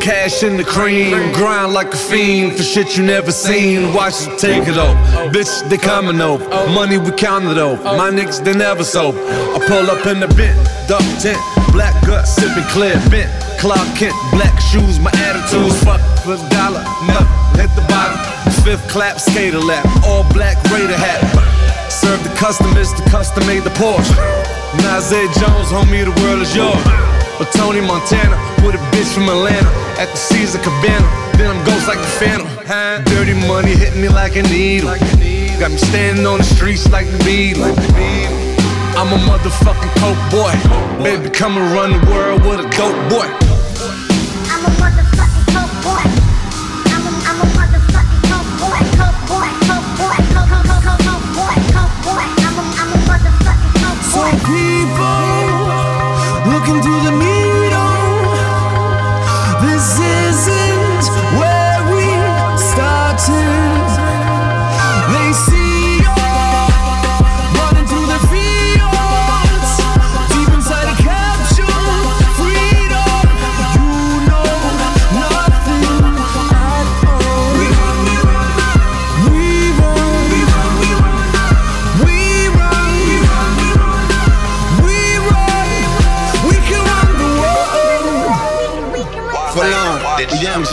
cash 0.04 0.44
in 0.44 0.58
the 0.58 0.64
cream. 0.64 1.16
Grind 1.32 1.74
like 1.74 1.94
a 1.94 1.98
fiend 1.98 2.58
for 2.58 2.64
shit 2.64 2.98
you 2.98 3.04
never 3.06 3.32
seen. 3.32 3.94
Watch 3.94 4.28
us 4.28 4.42
take 4.42 4.68
it 4.68 4.78
off. 4.78 4.98
Bitch, 5.32 5.70
they 5.70 5.78
coming 5.78 6.20
over. 6.20 6.44
Money 6.70 6.98
we 6.98 7.12
counted 7.12 7.58
over. 7.58 7.82
My 7.82 8.12
niggas, 8.12 8.44
they 8.44 8.54
never 8.54 8.84
sober. 8.84 9.18
I 9.18 9.60
pull 9.66 9.90
up 9.90 10.06
in 10.06 10.20
the 10.20 10.28
bent, 10.36 10.60
duck 10.88 11.04
tent. 11.24 11.40
Black 11.72 11.96
gut, 12.06 12.28
sipping 12.28 12.68
clear, 12.76 13.00
bent. 13.10 13.32
clock 13.60 13.88
Kent, 13.96 14.14
black 14.32 14.60
shoes, 14.60 15.00
my 15.00 15.12
attitude's 15.16 15.82
fuck 15.84 16.02
for 16.20 16.36
dollar. 16.52 16.84
Never 17.08 17.26
hit 17.56 17.72
the 17.74 17.86
bottom. 17.88 18.20
Fifth 18.64 18.86
clap, 18.90 19.20
skater 19.20 19.60
lap. 19.60 19.88
All 20.06 20.28
black, 20.34 20.62
Raider 20.70 20.98
hat. 20.98 21.24
Serve 21.90 22.22
the 22.24 22.36
customers, 22.36 22.92
the 22.94 23.10
custom 23.10 23.48
made 23.48 23.64
the 23.64 23.74
Porsche. 23.80 24.14
Nazay 24.84 25.32
Jones, 25.40 25.72
homie, 25.72 26.04
the 26.04 26.22
world 26.22 26.42
is 26.42 26.54
yours. 26.54 27.13
Or 27.40 27.46
Tony 27.58 27.82
Montana 27.82 28.38
with 28.64 28.76
a 28.76 28.84
bitch 28.94 29.12
from 29.14 29.28
Atlanta 29.30 29.70
at 29.98 30.08
the 30.12 30.18
Caesar 30.18 30.60
Cabana. 30.60 31.08
Then 31.38 31.50
I'm 31.50 31.66
ghost 31.66 31.88
like 31.88 31.98
the 31.98 32.14
Phantom. 32.22 32.48
Huh? 32.66 33.02
Dirty 33.06 33.34
money 33.48 33.74
hit 33.74 33.96
me 33.96 34.08
like 34.08 34.36
a 34.36 34.44
needle. 34.44 34.94
Got 35.60 35.72
me 35.72 35.78
standing 35.78 36.26
on 36.26 36.38
the 36.38 36.44
streets 36.44 36.90
like 36.92 37.08
the 37.08 37.18
Beatles. 37.26 37.78
I'm 38.96 39.12
a 39.12 39.18
motherfucking 39.26 39.94
coke 39.98 40.24
boy. 40.30 41.04
Baby, 41.04 41.30
come 41.32 41.58
and 41.58 41.74
run 41.74 41.92
the 41.92 42.12
world 42.12 42.42
with 42.46 42.60
a 42.60 42.70
dope 42.78 42.94
boy. 43.10 43.26
I'm 44.54 44.66
a 44.66 44.70
motherfucking 44.78 45.48
coke 45.54 45.84
boy. 45.84 46.23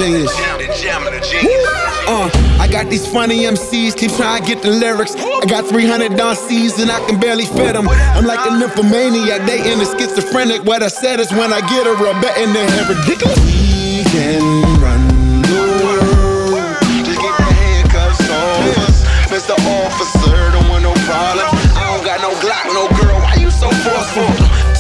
genius. 0.01 0.32
Uh, 2.09 2.30
I 2.59 2.66
got 2.66 2.88
these 2.88 3.07
funny 3.07 3.44
MCs, 3.44 3.96
keep 3.96 4.12
trying 4.12 4.42
to 4.42 4.48
get 4.48 4.62
the 4.62 4.70
lyrics. 4.70 5.14
I 5.16 5.46
got 5.46 5.66
300 5.66 6.16
Don 6.16 6.34
C's 6.34 6.80
and 6.80 6.90
I 6.90 7.05
can 7.07 7.20
barely 7.20 7.44
fit 7.44 7.74
them. 7.74 7.88
I'm 7.88 8.24
like 8.24 8.40
a 8.48 8.59
nymphomaniac, 8.59 9.46
they 9.46 9.61
in 9.70 9.78
the 9.78 9.84
schizophrenic. 9.84 10.64
What 10.64 10.82
I 10.82 10.88
said 10.88 11.20
is 11.20 11.30
when 11.32 11.53
I 11.53 11.61
get 11.61 11.86
her, 11.86 11.94
I 11.94 12.20
bet 12.20 12.36
in 12.38 12.53
the 12.53 12.64
ridiculous. 12.94 13.49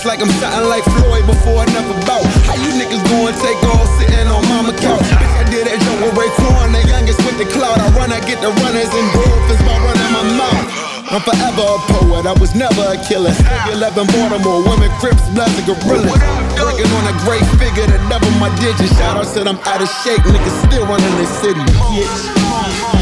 like 0.04 0.20
I'm 0.22 0.32
sittin' 0.40 0.68
like 0.68 0.84
Floyd 0.96 1.26
before 1.26 1.60
another 1.60 1.96
bout. 2.08 2.24
How 2.48 2.56
you 2.56 2.72
niggas 2.78 3.02
gon' 3.10 3.34
take 3.36 3.60
all 3.68 3.84
sitting 4.00 4.28
on 4.32 4.40
mama 4.48 4.72
couch? 4.72 5.04
Bitch, 5.04 5.36
I 5.36 5.44
did 5.52 5.66
that 5.68 5.76
joke 5.84 6.00
with 6.00 6.16
Raekwon, 6.16 6.72
the 6.72 6.80
youngest 6.88 7.20
with 7.26 7.36
the 7.36 7.44
cloud. 7.52 7.76
I 7.76 7.88
run, 7.92 8.08
I 8.08 8.20
get 8.24 8.40
the 8.40 8.48
runners 8.64 8.88
and 8.88 9.06
dolphins 9.12 9.60
by 9.60 9.76
running 9.76 10.12
my 10.14 10.24
mouth. 10.40 10.66
I'm 11.10 11.20
forever 11.26 11.66
a 11.66 11.78
poet, 11.90 12.24
I 12.24 12.32
was 12.38 12.54
never 12.54 12.80
a 12.80 12.96
killer. 13.02 13.34
Still 13.34 13.76
11 13.76 14.06
Baltimore, 14.14 14.62
women, 14.64 14.88
Crips, 15.02 15.26
Bloods, 15.34 15.52
and 15.58 15.66
Gorillas. 15.66 16.16
Working 16.56 16.88
on 16.96 17.04
a 17.10 17.16
great 17.26 17.44
figure 17.60 17.84
that 17.90 18.00
double 18.08 18.30
my 18.40 18.48
digits. 18.62 18.94
Shout 18.96 19.18
out, 19.18 19.26
said 19.26 19.44
I'm 19.50 19.58
out 19.68 19.82
of 19.82 19.90
shape, 20.00 20.22
niggas 20.24 20.56
still 20.64 20.86
running 20.86 21.14
the 21.18 21.26
city. 21.44 21.60
Bitch. 21.92 22.99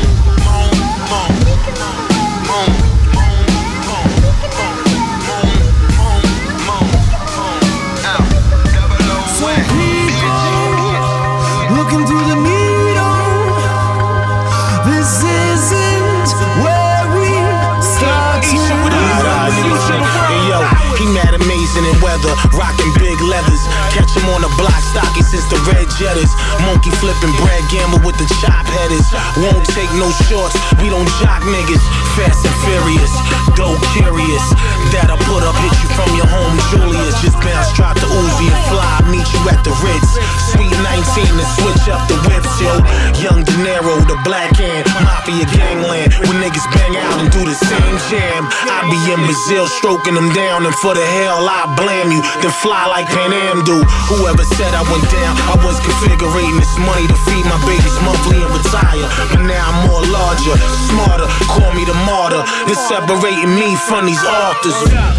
Weather, 22.24 22.34
rocking 22.56 22.92
big 22.98 23.20
leathers. 23.20 23.77
Catch 23.92 24.12
him 24.14 24.28
on 24.30 24.44
the 24.44 24.52
block, 24.60 24.78
stocky 24.92 25.22
since 25.24 25.48
the 25.48 25.58
red 25.68 25.88
jetters. 25.96 26.30
Monkey 26.68 26.92
flipping 27.00 27.32
Brad 27.40 27.64
gamble 27.72 28.00
with 28.04 28.16
the 28.20 28.28
chop 28.40 28.66
headers. 28.68 29.08
Won't 29.40 29.64
take 29.72 29.90
no 29.96 30.12
shorts, 30.28 30.54
we 30.78 30.92
don't 30.92 31.08
jock 31.18 31.42
niggas. 31.48 31.82
Fast 32.14 32.44
and 32.44 32.56
furious, 32.62 33.12
go 33.56 33.74
curious. 33.96 34.44
That'll 34.92 35.20
put 35.24 35.42
up, 35.42 35.56
hit 35.58 35.74
you 35.80 35.90
from 35.96 36.10
your 36.14 36.28
home, 36.28 36.56
Julius. 36.70 37.16
Just 37.24 37.40
bounce, 37.40 37.72
drop 37.72 37.96
the 37.96 38.08
Uzi 38.08 38.52
and 38.52 38.62
fly, 38.68 38.92
meet 39.08 39.26
you 39.32 39.40
at 39.48 39.60
the 39.64 39.72
Ritz. 39.80 40.20
Sweet 40.52 40.74
19 40.84 41.40
to 41.40 41.46
switch 41.56 41.84
up 41.88 42.04
the 42.08 42.18
whips, 42.28 42.54
yo. 42.60 42.76
Young 43.18 43.42
De 43.42 43.54
Niro, 43.64 44.04
the 44.04 44.18
black 44.22 44.52
hand, 44.56 44.84
mafia 45.02 45.48
gangland. 45.50 46.12
When 46.28 46.36
niggas 46.44 46.66
bang 46.76 46.94
out 47.08 47.18
and 47.24 47.30
do 47.32 47.42
the 47.44 47.56
same 47.56 47.96
jam, 48.12 48.44
I 48.68 48.84
be 48.92 48.98
in 49.12 49.20
Brazil 49.24 49.66
stroking 49.66 50.14
them 50.14 50.30
down, 50.36 50.66
and 50.66 50.74
for 50.76 50.94
the 50.94 51.04
hell 51.04 51.48
I 51.48 51.66
blame 51.74 52.12
you. 52.12 52.22
Then 52.44 52.52
fly 52.60 52.86
like 52.86 53.06
Pan 53.08 53.32
Am 53.32 53.64
do. 53.64 53.78
Whoever 54.08 54.44
said 54.56 54.72
I 54.72 54.82
went 54.88 55.04
down, 55.12 55.36
I 55.52 55.56
was 55.60 55.76
configuring 55.84 56.56
this 56.56 56.74
money 56.80 57.04
to 57.06 57.16
feed 57.28 57.44
my 57.44 57.60
babies 57.68 57.96
monthly 58.04 58.40
and 58.40 58.50
retire. 58.52 59.08
But 59.32 59.44
now 59.44 59.62
I'm 59.68 59.88
more 59.88 60.04
larger, 60.08 60.56
smarter. 60.88 61.28
Call 61.48 61.72
me 61.76 61.84
the 61.84 61.96
martyr. 62.08 62.40
It's 62.68 62.80
separating 62.88 63.52
me 63.52 63.76
from 63.88 64.06
these 64.08 64.22
authors. 64.24 64.76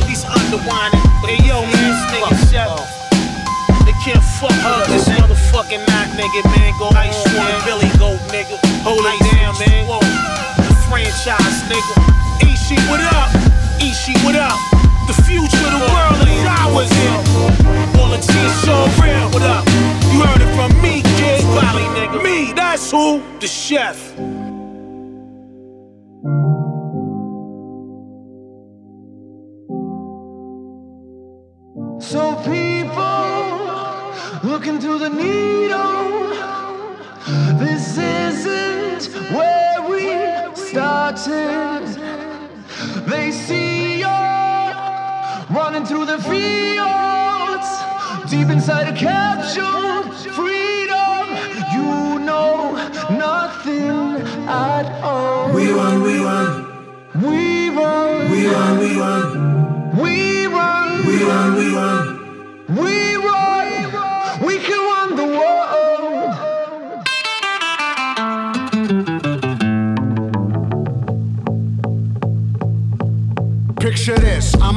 These 0.10 0.26
underwinding, 0.26 1.06
hey 1.26 1.38
yo 1.46 1.62
man, 1.62 1.78
this 1.78 2.02
nigga 2.10 2.34
shut 2.50 2.70
up. 2.70 2.88
They 3.86 3.94
can't 4.06 4.24
fuck 4.42 4.58
up 4.66 4.86
this 4.88 5.06
motherfucking 5.10 5.86
night, 5.86 6.10
nigga, 6.18 6.42
man. 6.58 6.74
Go 6.78 6.90
ice 6.98 7.18
one, 7.34 7.58
Billy 7.66 7.90
Goat, 7.98 8.22
nigga. 8.34 8.58
Hold 8.86 9.06
it 9.06 9.20
down, 9.34 9.54
man. 9.62 9.86
Whoa. 9.86 10.02
The 10.02 10.74
franchise, 10.90 11.62
nigga. 11.70 11.94
Ishi, 12.46 12.78
what 12.90 13.02
up? 13.02 13.30
Ishi, 13.82 14.14
what 14.26 14.36
up? 14.36 14.58
The 15.08 15.18
future 15.26 15.58
of 15.66 15.74
the 15.74 15.86
world 15.90 16.22
is 16.28 16.46
ours 16.46 16.92
here. 16.94 17.99
All 18.20 18.26
the 18.26 18.50
so 18.50 19.02
real, 19.02 19.30
what 19.30 19.44
up? 19.44 19.66
You 20.12 20.22
heard 20.22 20.42
it 20.42 20.54
from 20.54 20.82
me, 20.82 21.02
kid. 21.02 21.42
Valley, 21.56 21.84
nigga. 21.96 22.22
Me, 22.22 22.52
that's 22.52 22.92
who? 22.92 23.22
The 23.40 23.48
chef. 23.48 23.98
So 32.02 32.36
people 32.44 33.30
looking 34.44 34.80
through 34.82 35.00
the 35.00 35.10
needle. 35.10 36.30
This 37.58 37.98
isn't 37.98 39.14
where 39.32 39.82
we 39.88 40.56
started. 40.56 41.88
They 43.08 43.32
see 43.32 44.00
you 44.00 44.08
running 45.56 45.86
through 45.86 46.06
the 46.06 46.18
fields, 46.20 47.29
deep 48.30 48.50
inside 48.50 48.88
a 48.88 48.96
capsule. 48.96 50.04
Freedom, 50.34 51.26
you 51.74 52.20
know 52.20 52.76
nothing 53.10 54.22
at 54.48 55.02
all. 55.02 55.52
We 55.52 55.72
run, 55.72 56.04
we 56.04 56.20
run. 56.20 56.66
We 57.24 57.70
run, 57.70 58.32
we 58.32 58.48
run, 58.48 58.80
we 58.80 59.00
run. 59.00 59.98
We 59.98 60.46
run, 60.46 61.08
we 61.08 61.24
run, 61.24 61.56
we 61.56 61.74
run. 61.74 62.09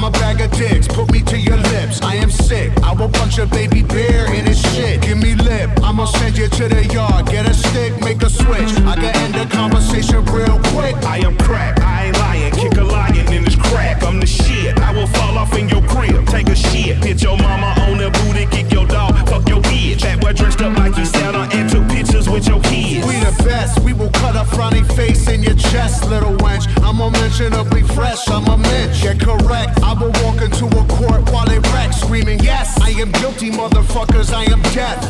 I'm 0.02 0.08
a 0.08 0.18
bag 0.18 0.40
of 0.40 0.50
dicks, 0.58 0.88
put 0.88 1.12
me 1.12 1.20
to 1.22 1.38
your 1.38 1.56
lips. 1.56 2.02
I 2.02 2.16
am 2.16 2.28
sick, 2.28 2.72
I 2.82 2.92
will 2.92 3.08
punch 3.08 3.38
a 3.38 3.46
baby 3.46 3.84
bear 3.84 4.34
in 4.34 4.44
his 4.46 4.60
shit. 4.74 5.00
Give 5.00 5.16
me 5.16 5.36
lip, 5.36 5.70
I'ma 5.80 6.06
send 6.06 6.36
you 6.36 6.48
to 6.48 6.68
the 6.68 6.84
yard. 6.86 7.26
Get 7.26 7.48
a 7.48 7.54
stick, 7.54 8.00
make 8.00 8.20
a 8.24 8.28
switch. 8.28 8.72
I 8.82 8.96
can 8.96 9.14
end 9.22 9.34
the 9.34 9.46
conversation 9.54 10.24
real 10.24 10.58
quick. 10.74 10.96
I 11.06 11.18
am 11.18 11.38
crack, 11.38 11.78
I 11.82 12.06
ain't 12.06 12.18
lying. 12.18 12.52
Kick 12.52 12.78
a 12.78 12.82
lion 12.82 13.32
in 13.32 13.44
his 13.44 13.54
crack, 13.54 14.02
I'm 14.02 14.18
the 14.18 14.26
shit. 14.26 14.76
I 14.80 14.92
will 14.92 15.06
fall 15.06 15.38
off 15.38 15.56
in 15.56 15.68
your 15.68 15.82
crib, 15.82 16.26
take 16.26 16.48
a 16.48 16.56
shit. 16.56 16.96
Hit 16.96 17.22
your 17.22 17.38
mama 17.38 17.72
on 17.86 17.98
the 17.98 18.10
booty, 18.10 18.46
kick 18.46 18.72
your 18.72 18.86
dog, 18.86 19.14
fuck 19.28 19.48
your 19.48 19.60
bitch. 19.60 20.00
That 20.00 20.20
boy 20.20 20.32
dressed 20.32 20.62
up 20.62 20.76
like 20.78 20.92
and 20.98 21.70
took 21.70 21.71
pictures 21.71 21.71
with 22.32 22.48
your 22.48 22.60
kids. 22.62 23.06
We 23.06 23.16
the 23.20 23.44
best, 23.44 23.78
we 23.80 23.92
will 23.92 24.10
cut 24.10 24.34
a 24.34 24.44
frowny 24.56 24.84
face 24.96 25.28
in 25.28 25.42
your 25.42 25.54
chest, 25.54 26.08
little 26.08 26.34
wench. 26.38 26.66
I'm 26.82 27.00
unmentionably 27.00 27.82
fresh, 27.82 28.28
I'm 28.28 28.46
a 28.46 28.56
mensch. 28.56 29.02
Get 29.02 29.20
correct, 29.20 29.80
I 29.82 29.92
will 29.92 30.12
walk 30.24 30.40
into 30.40 30.66
a 30.66 30.84
court 30.96 31.30
while 31.30 31.44
they 31.44 31.58
wreck, 31.70 31.92
screaming, 31.92 32.40
Yes, 32.40 32.80
I 32.80 32.90
am 32.90 33.12
guilty, 33.12 33.50
motherfuckers, 33.50 34.32
I 34.32 34.44
am 34.50 34.62
death. 34.74 35.02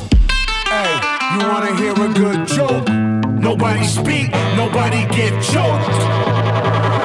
Hey, 0.66 1.38
you 1.38 1.46
wanna 1.46 1.76
hear 1.76 1.92
a 1.92 2.08
good 2.12 2.46
joke? 2.48 2.88
Nobody 3.28 3.84
speak, 3.86 4.30
nobody 4.56 5.06
get 5.14 5.32
choked. 5.42 7.01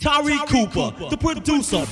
Tari 0.00 0.38
Cooper, 0.48 0.94
the 1.10 1.16
producer. 1.18 1.84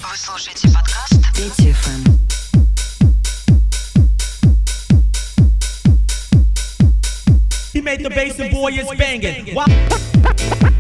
He 7.75 7.83
made 7.83 8.03
the 8.03 8.09
bass 8.09 8.41
and 8.41 8.51
boy 8.51 8.71
is 8.71 8.89
banging. 8.97 9.55
Why? 9.55 10.75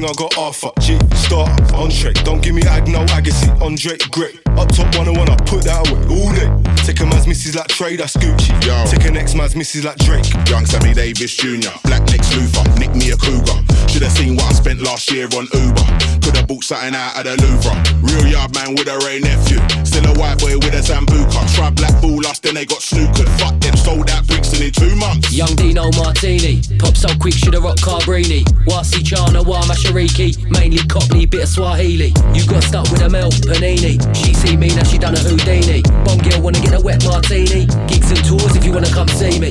Still 0.00 0.14
got 0.14 0.32
thing 0.32 0.38
I 0.38 0.38
got 0.38 0.38
Arthur? 0.38 0.70
G 0.80 0.98
star, 1.16 1.48
entree. 1.74 2.12
Don't 2.24 2.42
give 2.42 2.54
me 2.54 2.62
ag 2.62 2.88
no 2.88 3.04
Agassi. 3.06 3.48
Andre 3.60 3.96
Gray. 4.10 4.38
Up 4.58 4.68
top 4.68 4.94
one 4.96 5.08
on 5.08 5.18
one, 5.18 5.30
I 5.30 5.36
put 5.36 5.64
that 5.64 5.86
away 5.88 6.00
all 6.10 6.32
day. 6.32 6.50
Take 6.84 7.00
a 7.00 7.06
man's 7.06 7.26
missus 7.26 7.54
like 7.54 7.68
Trey, 7.68 7.96
that's 7.96 8.16
Gucci. 8.16 8.50
Yo. 8.64 8.84
Take 8.86 9.08
a 9.08 9.10
next 9.10 9.34
man's 9.34 9.56
missus 9.56 9.84
like 9.84 9.96
Drake. 9.98 10.26
Young 10.48 10.66
Sammy 10.66 10.94
Davis 10.94 11.34
Jr., 11.36 11.70
Black 11.84 12.08
Lex 12.10 12.28
Luthor, 12.34 12.78
nick 12.78 12.94
me 12.94 13.10
a 13.10 13.16
cougar. 13.16 13.69
Should 13.88 14.02
have 14.02 14.12
seen 14.12 14.36
what 14.36 14.46
I 14.46 14.52
spent 14.52 14.82
last 14.82 15.10
year 15.10 15.26
on 15.36 15.48
Uber. 15.52 15.86
Could 16.20 16.36
have 16.36 16.46
bought 16.46 16.64
something 16.64 16.94
out 16.94 17.16
of 17.18 17.24
the 17.24 17.34
Louvre. 17.40 17.74
Real 18.02 18.26
yard 18.26 18.54
man 18.54 18.74
with 18.74 18.88
a 18.88 18.98
Wray 19.06 19.20
nephew. 19.20 19.58
Still 19.84 20.06
a 20.06 20.14
white 20.18 20.38
boy 20.38 20.58
with 20.58 20.74
a 20.74 20.82
Sambuca. 20.82 21.40
Try 21.54 21.70
black 21.70 21.94
ball 22.00 22.20
lust, 22.22 22.42
then 22.42 22.54
they 22.54 22.66
got 22.66 22.80
snookered. 22.80 23.28
Fuck 23.40 23.58
them, 23.60 23.76
sold 23.76 24.10
out 24.10 24.26
Brixton 24.26 24.62
in 24.62 24.72
two 24.72 24.94
months. 24.96 25.32
Young 25.32 25.54
Dino 25.56 25.90
Martini, 25.96 26.62
pop 26.78 26.96
so 26.96 27.08
quick, 27.18 27.34
shoulda 27.34 27.60
rock 27.60 27.76
Carbrini. 27.78 28.44
Wasi 28.66 29.00
Chana, 29.02 29.44
Wa 29.44 29.62
Mashariki, 29.62 30.36
mainly 30.50 30.82
Cockney, 30.86 31.26
bit 31.26 31.42
of 31.42 31.48
Swahili. 31.48 32.12
You 32.34 32.46
got 32.46 32.62
stuck 32.62 32.90
with 32.90 33.02
a 33.02 33.08
Mel 33.08 33.30
Panini. 33.30 33.98
She 34.14 34.34
see 34.34 34.56
me, 34.56 34.68
now 34.68 34.84
she 34.84 34.98
done 34.98 35.14
a 35.14 35.18
Houdini. 35.18 35.82
Bomb 36.04 36.18
girl 36.18 36.42
wanna 36.42 36.60
get 36.60 36.74
a 36.74 36.80
wet 36.80 37.04
martini. 37.04 37.66
Gigs 37.88 38.10
and 38.10 38.24
tours 38.24 38.54
if 38.56 38.64
you 38.64 38.72
wanna 38.72 38.90
come 38.90 39.08
see 39.08 39.38
me. 39.40 39.50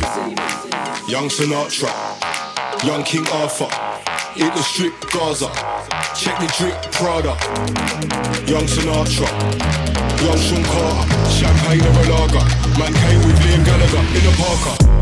Young 1.07 1.27
Sinatra, 1.27 1.89
young 2.85 3.03
King 3.03 3.25
Arthur, 3.33 3.67
hit 4.39 4.53
the 4.55 4.63
strip 4.63 4.93
Gaza, 5.11 5.51
check 6.15 6.39
the 6.39 6.47
drip 6.55 6.75
Prada. 6.95 7.35
Young 8.47 8.65
Sinatra, 8.65 9.27
young 10.23 10.39
Sean 10.39 10.63
Carter, 10.63 11.29
champagne 11.29 11.83
or 11.83 11.91
a 11.91 12.05
lager, 12.07 12.45
man 12.79 12.93
came 13.03 13.19
with 13.27 13.37
Liam 13.43 13.65
Gallagher 13.65 14.03
in 14.15 14.23
a 14.25 14.33
Parker. 14.39 14.99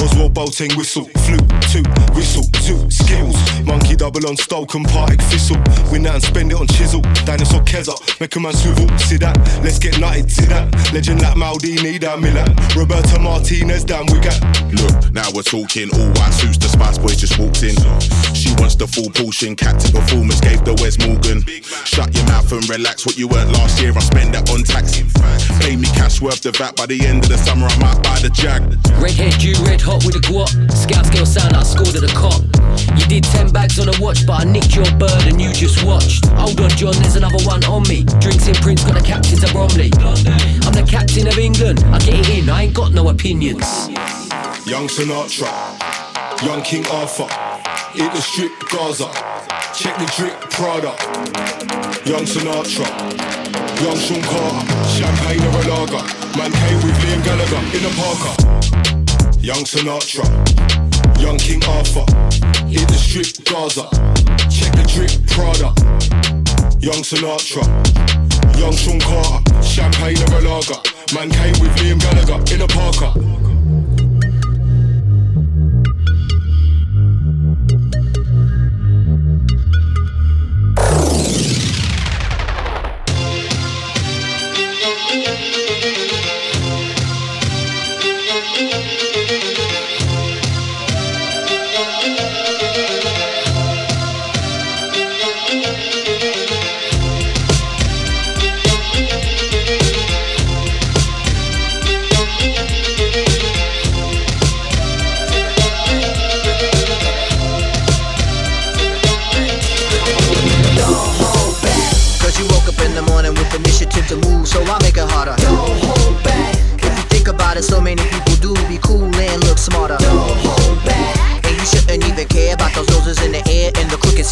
Ozwald 0.00 0.32
Boateng 0.32 0.74
whistle, 0.76 1.04
flute, 1.04 1.44
two, 1.68 1.84
whistle, 2.16 2.44
two, 2.64 2.90
skills. 2.90 3.36
Monkey 3.64 3.94
double 3.94 4.26
on 4.26 4.36
Stoke 4.36 4.72
Partick 4.88 5.20
thistle. 5.28 5.58
Win 5.92 6.02
that 6.04 6.14
and 6.14 6.22
spend 6.22 6.50
it 6.52 6.56
on 6.58 6.66
chisel. 6.66 7.02
Dinosaur 7.26 7.60
Keza, 7.62 7.94
make 8.20 8.36
a 8.36 8.40
man 8.40 8.52
swivel. 8.52 8.86
See 8.98 9.16
that? 9.16 9.34
Let's 9.64 9.78
get 9.78 9.94
nutted, 9.94 10.30
see 10.30 10.44
that? 10.52 10.68
Legend 10.92 11.22
like 11.22 11.36
Maldini, 11.36 11.98
down 11.98 12.20
Milan. 12.20 12.52
Roberto 12.76 13.18
Martinez, 13.18 13.82
down 13.82 14.04
we 14.12 14.20
got. 14.20 14.36
Look, 14.76 14.92
now 15.12 15.24
we're 15.32 15.42
talking. 15.42 15.88
All 15.96 16.12
white 16.20 16.36
suits, 16.36 16.58
the 16.58 16.68
Spice 16.68 16.98
Boy 16.98 17.16
just 17.16 17.40
walked 17.40 17.64
in. 17.64 17.74
She 18.36 18.52
wants 18.60 18.76
the 18.76 18.86
full 18.86 19.08
portion. 19.10 19.56
Captain 19.56 19.90
performance 19.90 20.40
gave 20.40 20.62
the 20.64 20.76
Wes 20.84 21.00
Morgan. 21.00 21.40
Shut 21.88 22.12
your 22.14 22.26
mouth 22.28 22.52
and 22.52 22.68
relax. 22.68 23.06
What 23.06 23.16
you 23.16 23.26
earned 23.32 23.52
last 23.56 23.80
year, 23.80 23.92
I 23.96 24.00
spend 24.04 24.34
that 24.34 24.50
on 24.52 24.62
taxi. 24.68 25.08
Pay 25.64 25.76
me 25.76 25.88
cash 25.96 26.20
worth 26.20 26.42
the 26.42 26.52
VAT. 26.52 26.76
By 26.76 26.86
the 26.86 27.00
end 27.00 27.24
of 27.24 27.30
the 27.30 27.38
summer, 27.38 27.66
I 27.66 27.76
might 27.80 28.02
buy 28.04 28.20
the 28.20 28.28
Jag. 28.28 28.60
Redhead, 29.00 29.40
you 29.42 29.56
red 29.64 29.80
hot 29.80 30.04
with 30.04 30.16
a 30.16 30.22
guap. 30.28 30.52
Scouts 30.76 31.08
girl 31.08 31.24
sound 31.24 31.56
I 31.56 31.62
scored 31.62 31.96
at 31.96 32.04
the 32.04 32.12
cop. 32.12 32.44
You 33.00 33.06
did 33.06 33.24
10 33.24 33.50
bags 33.50 33.78
on 33.80 33.88
a 33.88 33.96
watch, 33.98 34.26
but 34.26 34.42
I 34.42 34.44
nicked 34.44 34.76
your 34.76 34.84
bird 34.98 35.24
and 35.24 35.40
you 35.40 35.50
just 35.54 35.82
watched. 35.84 36.26
Hold 36.36 36.60
on, 36.60 36.68
John, 36.70 36.92
there's 37.00 37.16
another 37.16 37.42
one 37.44 37.64
on 37.64 37.82
me. 37.88 38.04
Drinks 38.20 38.46
in 38.46 38.54
Prince, 38.56 38.84
got 38.84 38.94
the 38.94 39.00
captains 39.00 39.42
of 39.42 39.52
Bromley. 39.52 39.90
I'm 39.96 40.74
the 40.76 40.86
captain 40.86 41.26
of 41.26 41.38
England. 41.38 41.82
I 41.88 41.98
get 41.98 42.20
it 42.20 42.28
in, 42.28 42.50
I 42.50 42.64
ain't 42.64 42.74
got 42.74 42.92
no 42.92 43.08
opinions. 43.08 43.64
Young 44.68 44.86
Sinatra, 44.86 45.48
young 46.44 46.60
King 46.60 46.84
Arthur, 46.92 47.26
hit 47.96 48.12
the 48.12 48.20
strip 48.20 48.52
Gaza, 48.68 49.08
check 49.72 49.96
the 49.96 50.04
drip 50.14 50.36
Prada. 50.52 50.92
Young 52.04 52.28
Sinatra, 52.28 52.84
young 53.80 53.96
Sean 53.96 54.20
Carter, 54.28 54.66
champagne 54.92 55.40
or 55.40 55.56
a 55.56 55.64
lager, 55.72 56.04
man 56.36 56.52
came 56.52 56.76
with 56.84 56.96
Liam 57.00 57.24
Gallagher 57.24 57.64
in 57.76 57.84
a 57.84 57.92
Parker. 57.96 58.49
Young 59.50 59.64
Sinatra, 59.64 60.22
young 61.20 61.36
King 61.36 61.60
Arthur, 61.66 62.06
hit 62.68 62.86
the 62.86 62.94
strip 62.94 63.44
Gaza, 63.44 63.82
check 64.48 64.70
the 64.78 64.86
drip 64.86 65.10
Prada. 65.26 65.74
Young 66.78 67.02
Sinatra, 67.02 67.66
young 68.60 68.76
Sean 68.76 69.00
Carter, 69.00 69.42
champagne 69.60 70.22
or 70.30 70.38
a 70.38 70.42
lager, 70.42 70.78
man 71.16 71.30
came 71.30 71.58
with 71.58 71.74
Liam 71.78 71.98
Gallagher 71.98 72.54
in 72.54 72.62
a 72.62 72.68
Parker. 72.68 73.29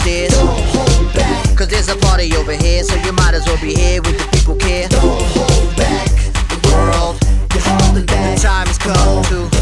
And 0.07 0.31
the 0.31 0.31
crooked 0.31 0.31
stairs. 0.31 0.31
Don't 0.33 0.61
hold 0.75 1.15
back. 1.15 1.57
Cause 1.57 1.69
there's 1.69 1.89
a 1.89 1.97
party 1.97 2.35
over 2.37 2.53
here, 2.53 2.85
so 2.85 2.95
you 2.97 3.13
might 3.13 3.35
as 3.35 3.47
well 3.47 3.61
be 3.61 3.75
here 3.75 4.03
with 4.03 4.19
the 4.19 4.37
people 4.37 4.57
care. 4.57 4.89
Don't 4.89 5.23
hold 5.23 5.77
back. 5.77 6.09
The 6.49 6.59
world, 6.73 7.19
you're 7.55 7.63
holding 7.63 8.07
back. 8.07 8.37
The 8.37 8.43
time 8.43 8.67
has 8.67 8.79
come 8.79 9.25
to. 9.25 9.58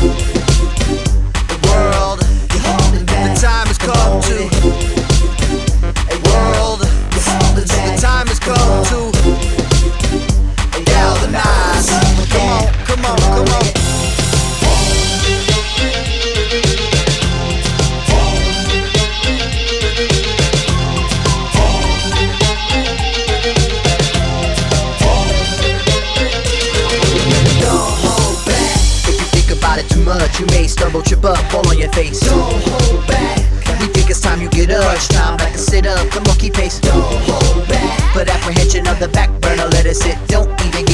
The 38.98 39.08
back 39.08 39.30
burner, 39.40 39.66
let 39.66 39.84
it 39.86 39.94
sit. 39.94 40.16
Don't 40.28 40.48
even 40.64 40.85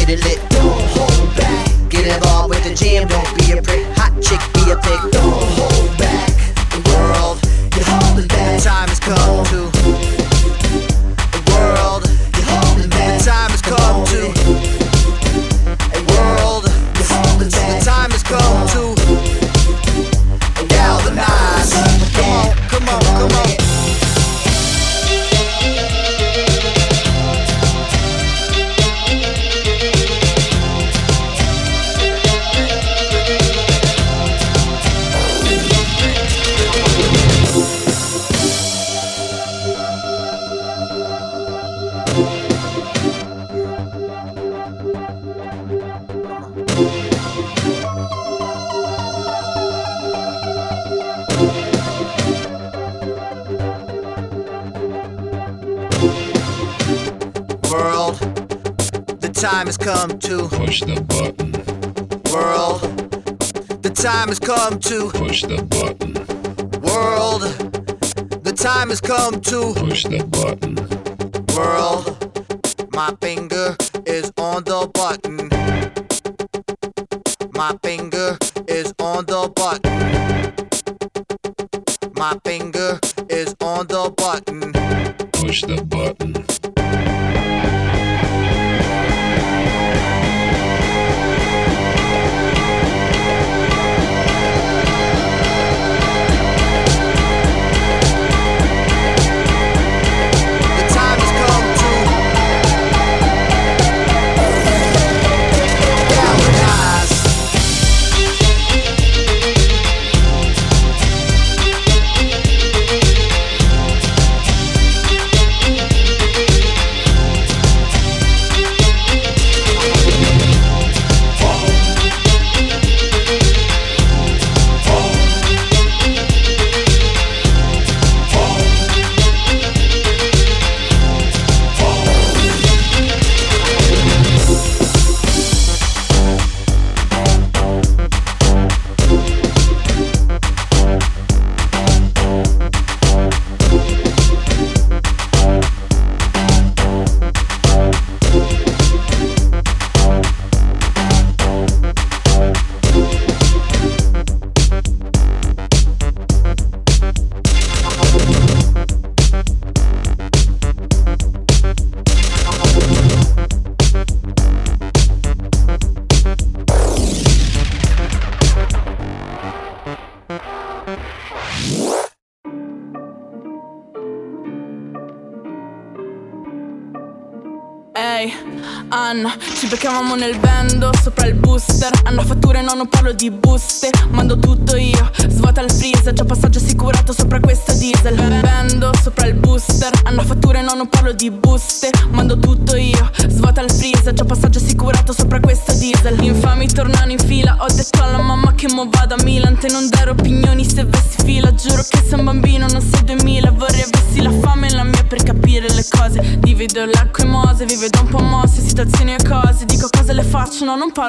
has 69.52 69.74
come 69.74 69.90
to 69.90 70.31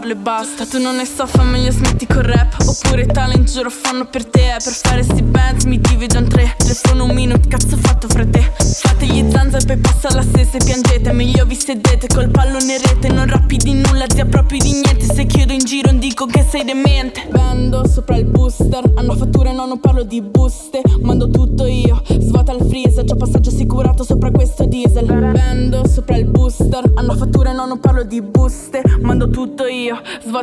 parlo 0.03 0.11
e 0.11 0.15
basta 0.15 0.65
Tu 0.65 0.79
non 0.79 0.95
ne 0.97 1.05
so, 1.05 1.25
fa 1.25 1.43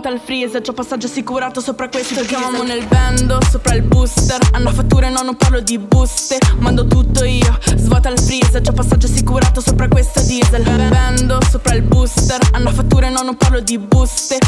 io, 0.01 0.07
svuota 0.07 0.09
il 0.09 0.21
freezer 0.21 0.63
C'ho 0.63 0.73
passaggio 0.73 1.07
assicurato 1.07 1.61
sopra 1.61 1.89
questo 1.89 2.21
diesel. 2.23 2.67
nel 2.67 2.87
bando 2.87 3.39
sopra 3.51 3.75
il 3.75 3.83
booster. 3.83 4.39
Hanno 4.53 4.73
fatture, 4.73 5.11
no, 5.11 5.23
non 5.23 5.37
parlo 5.37 5.61
di 5.61 5.79
buste. 5.79 6.39
Mando 6.59 6.87
tutto 6.87 7.25
io, 7.25 7.59
svuota 7.77 8.09
il 8.09 8.19
freezer 8.19 8.63
C'ho 8.63 8.73
passaggio 8.73 9.07
assicurato 9.07 9.61
sopra 9.61 9.89
questo 9.89 10.21
diesel. 10.23 10.63
Vendo 10.63 11.39
sopra 11.51 11.75
il 11.75 11.83
booster. 11.83 12.41
Hanno 12.53 12.71
fatture, 12.71 13.11
no, 13.11 13.23
non 13.23 13.37
parlo 13.37 13.61
di 13.61 13.79
buste 13.79 14.39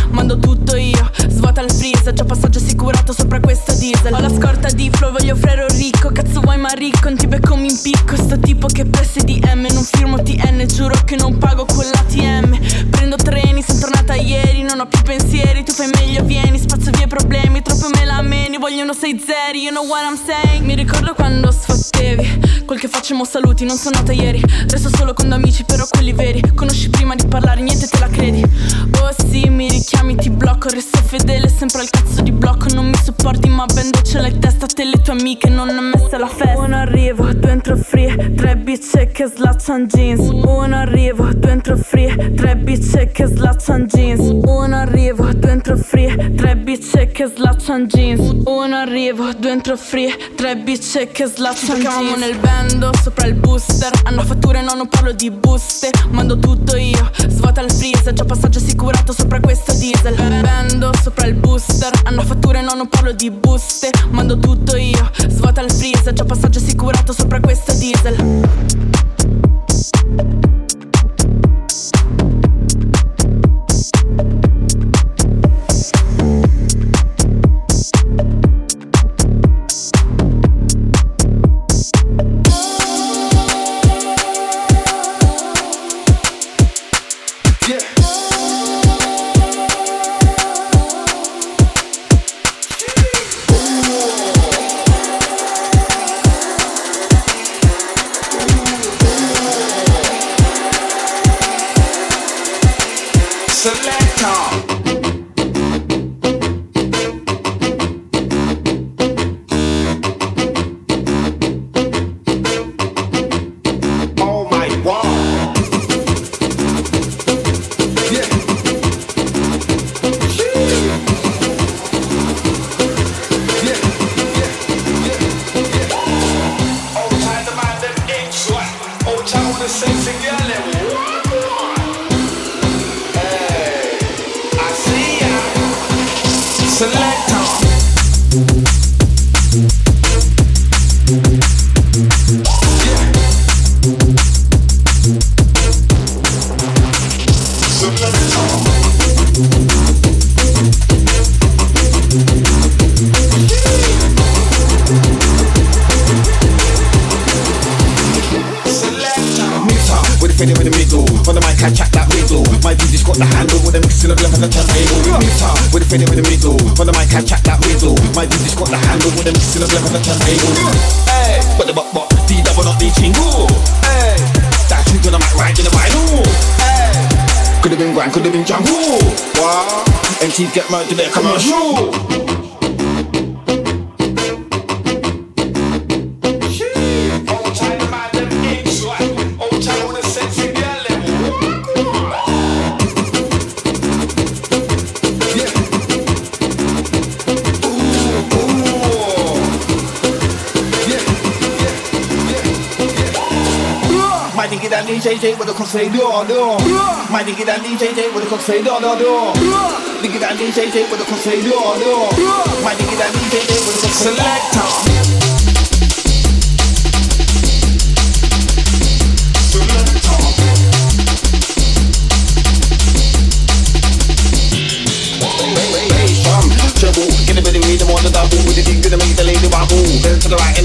know 19.72 19.84
what 19.86 20.04
I'm 20.04 20.16
saying. 20.16 20.64
Mi 20.64 20.74
ricordo 20.74 21.14
quando 21.14 21.50
sfottevi. 21.50 22.64
Quel 22.66 22.78
che 22.78 22.88
facciamo 22.88 23.24
saluti, 23.24 23.64
non 23.64 23.76
sono 23.76 23.96
nata 23.98 24.12
ieri. 24.12 24.42
Resto 24.68 24.90
solo 24.94 25.14
con 25.14 25.32
amici, 25.32 25.64
però 25.64 25.86
quelli 25.90 26.12
veri. 26.12 26.42
Conosci 26.54 26.90
prima 26.90 27.14
di 27.14 27.26
parlare, 27.26 27.62
niente 27.62 27.86
te 27.88 27.98
la 27.98 28.08
credi. 28.08 28.42
Oh 28.42 29.10
sì, 29.30 29.48
mi 29.48 29.68
richiami, 29.68 30.14
ti 30.16 30.30
blocco. 30.30 30.68
Resto 30.68 30.98
fedele, 30.98 31.48
sempre 31.48 31.80
al 31.80 31.90
cazzo 31.90 32.20
di 32.20 32.32
blocco. 32.32 32.66
Non 32.74 32.88
mi 32.88 32.96
sopporti, 33.22 33.48
ma 33.48 33.64
bendo 33.66 34.02
ce 34.02 34.18
l'hai 34.18 34.32
in 34.32 34.40
testa 34.40 34.66
Te 34.66 34.84
le 34.84 35.00
tue 35.02 35.12
amiche, 35.12 35.48
non 35.48 35.68
ho 35.68 35.80
messo 35.82 36.16
la 36.16 36.26
festa. 36.26 36.58
Uno 36.58 36.76
arrivo, 36.76 37.30
due 37.34 37.50
entro 37.50 37.76
free 37.76 38.32
Tre 38.34 38.56
bice 38.56 39.08
che 39.12 39.26
slaccian 39.26 39.86
jeans. 39.86 40.20
Uno 40.28 40.76
arrivo, 40.76 41.28
due 41.34 41.50
entro 41.50 41.76
free 41.76 42.32
Tre 42.34 42.56
bice 42.56 43.10
che 43.12 43.26
slaccian 43.26 43.86
jeans. 43.86 44.20
Uno 44.20 44.74
arrivo, 44.74 45.30
due 45.34 45.50
entro 45.50 45.76
free 45.76 46.32
Tre 46.34 46.56
bice 46.56 47.08
che 47.08 47.26
slaccian 47.26 47.86
jeans. 47.86 48.20
Uno 48.44 48.76
arrivo, 48.76 49.30
due 49.34 49.50
entro 49.50 49.76
free 49.76 50.16
Tre 50.34 50.56
bice 50.56 51.08
che 51.08 51.26
slaccian 51.26 51.80
jeans. 51.80 52.18
nel 52.18 52.38
bando 52.38 52.90
sopra 53.02 53.26
il 53.26 53.34
booster. 53.34 53.90
Hanno 54.04 54.22
fatture, 54.22 54.62
no, 54.62 54.74
non 54.74 54.88
parlo 54.88 55.12
di 55.12 55.30
buste. 55.30 55.90
Mando 56.10 56.38
tutto 56.38 56.76
io, 56.76 57.10
svuota 57.28 57.60
il 57.60 57.70
freezer. 57.70 58.14
C'ho 58.14 58.24
passaggio 58.24 58.58
assicurato 58.58 59.12
sopra 59.12 59.38
questo 59.38 59.74
diesel. 59.74 60.14
Bando 60.40 60.90
sopra 61.02 61.26
il 61.26 61.34
booster. 61.34 61.90
Hanno 62.04 62.22
fatture, 62.22 62.62
no, 62.62 62.72
non 62.74 62.88
parlo 62.88 63.11
di 63.12 63.30
buste 63.30 63.90
Mando 64.10 64.38
tutto 64.38 64.76
io, 64.76 65.10
svuota 65.28 65.60
il 65.62 65.70
freezer 65.70 66.12
C'ho 66.12 66.24
passaggio 66.24 66.58
assicurato 66.58 67.12
sopra 67.12 67.40
questo 67.40 67.72
diesel 67.74 68.42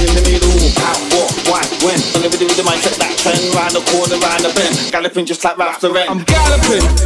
in 0.01 0.15
the 0.15 0.23
middle. 0.29 0.51
How, 0.77 0.95
what, 1.13 1.29
why, 1.49 1.61
when? 1.83 1.99
On 2.15 2.21
the 2.21 2.29
rhythm, 2.29 2.67
I 2.67 2.77
set 2.77 2.97
that 2.99 3.13
trend. 3.17 3.41
Round 3.53 3.73
the 3.73 3.81
corner, 3.91 4.17
round 4.21 4.43
the 4.43 4.51
bend. 4.53 4.91
Galloping 4.91 5.25
just 5.25 5.43
like 5.43 5.57
Ralph 5.57 5.81
Lauren. 5.83 6.07
I'm 6.09 6.23
galloping. 6.23 6.96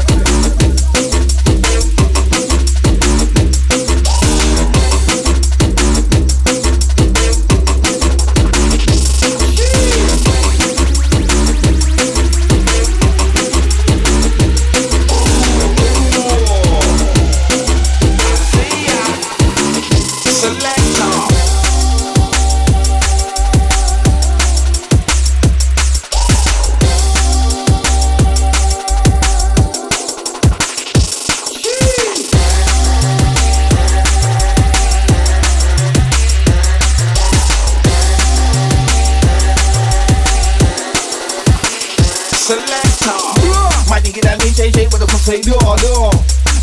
DJ 45.32 45.47
with 45.47 45.47
a 45.47 45.63
crossfade 45.63 45.63
door 45.63 45.77
door. 45.79 46.11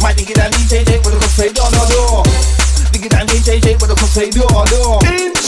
My 0.03 0.12
nigga 0.12 0.35
that 0.37 0.53
DJ 0.53 1.01
with 1.01 1.16
a 1.16 1.53
door 1.55 1.71
door 1.73 1.89
door. 1.89 2.23
Nigga 2.93 3.09
that 3.09 3.25
DJ 3.25 3.73
with 3.81 3.89
a 3.89 4.29
door 4.29 4.64
door. 4.69 5.01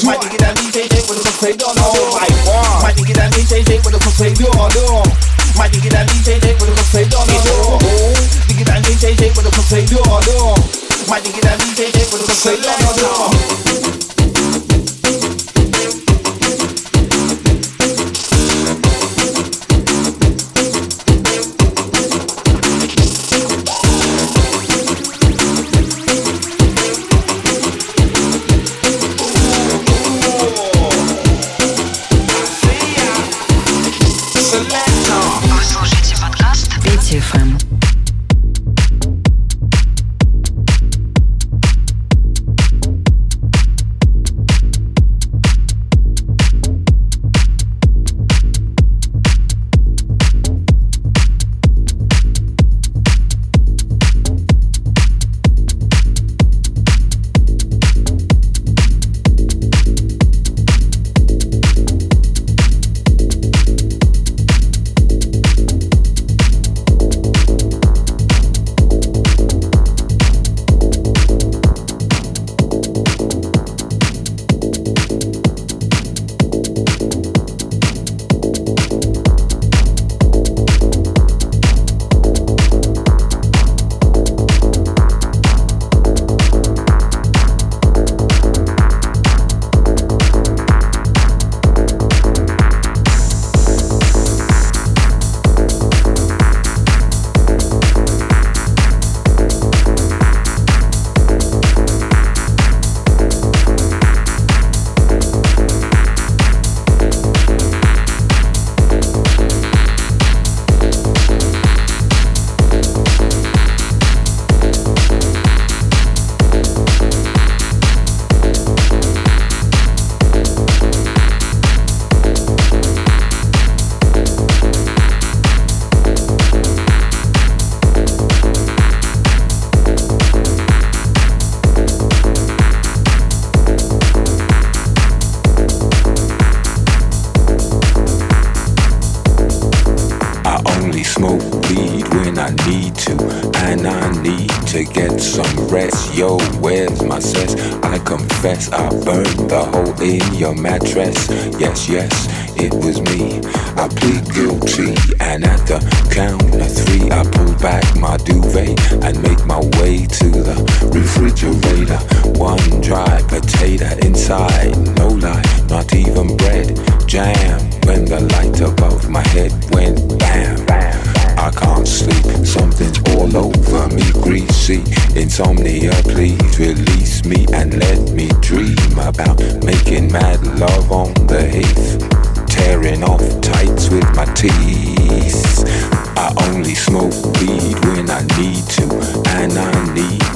My 0.09 0.17
nigga 0.17 0.41
that 0.41 0.57
DJ 0.57 0.89
with 1.05 1.21
a 1.21 1.57
door 1.61 1.75
door. 1.77 2.17
My 2.81 2.97
nigga 2.97 3.13
that 3.13 3.29
DJ 3.37 3.77
with 3.85 3.93
a 3.93 4.33
door 4.41 4.71
door. 4.73 5.05
My 5.53 5.69
nigga 5.69 5.91
that 5.93 6.09
DJ 6.09 6.41
with 6.57 6.73
a 6.73 7.05
door 7.11 7.27
door. 7.45 7.77
Nigga 8.49 8.65
that 8.65 8.81
DJ 8.89 9.13
with 9.37 9.45
a 9.45 9.85
door 9.85 10.21
door. 10.25 10.57
My 11.07 11.21
nigga 11.21 11.45
that 11.45 11.61
DJ 11.61 11.93
with 12.09 12.25
a 12.25 12.25
door. 12.25 12.41
Selector. 12.41 14.00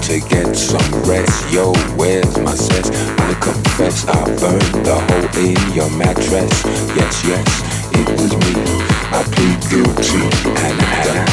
to 0.05 0.20
get 0.28 0.55
some 0.55 0.92
rest. 1.05 1.50
Yo, 1.50 1.72
where's 1.96 2.38
my 2.38 2.55
sense? 2.55 2.90
I 2.90 3.32
confess 3.40 4.07
I 4.07 4.24
burned 4.36 4.84
the 4.84 4.94
hole 5.00 5.28
in 5.42 5.57
your 5.72 5.90
mattress. 5.96 6.62
Yes, 6.94 7.24
yes, 7.24 7.62
it 7.94 8.09
was 8.20 8.32
me. 8.36 8.52
I 9.16 9.22
plead 9.32 9.61
guilty 9.70 10.24
and 10.61 10.76
I 10.78 10.92
had 11.00 11.24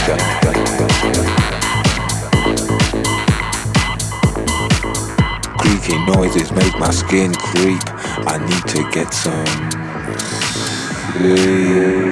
Creaky 5.60 5.98
noises 6.06 6.52
make 6.54 6.80
my 6.80 6.92
skin 6.92 7.34
creep. 7.34 7.84
I 8.26 8.38
need 8.38 8.66
to 8.68 8.90
get 8.92 9.14
some 9.14 9.82
sleep. 11.18 12.11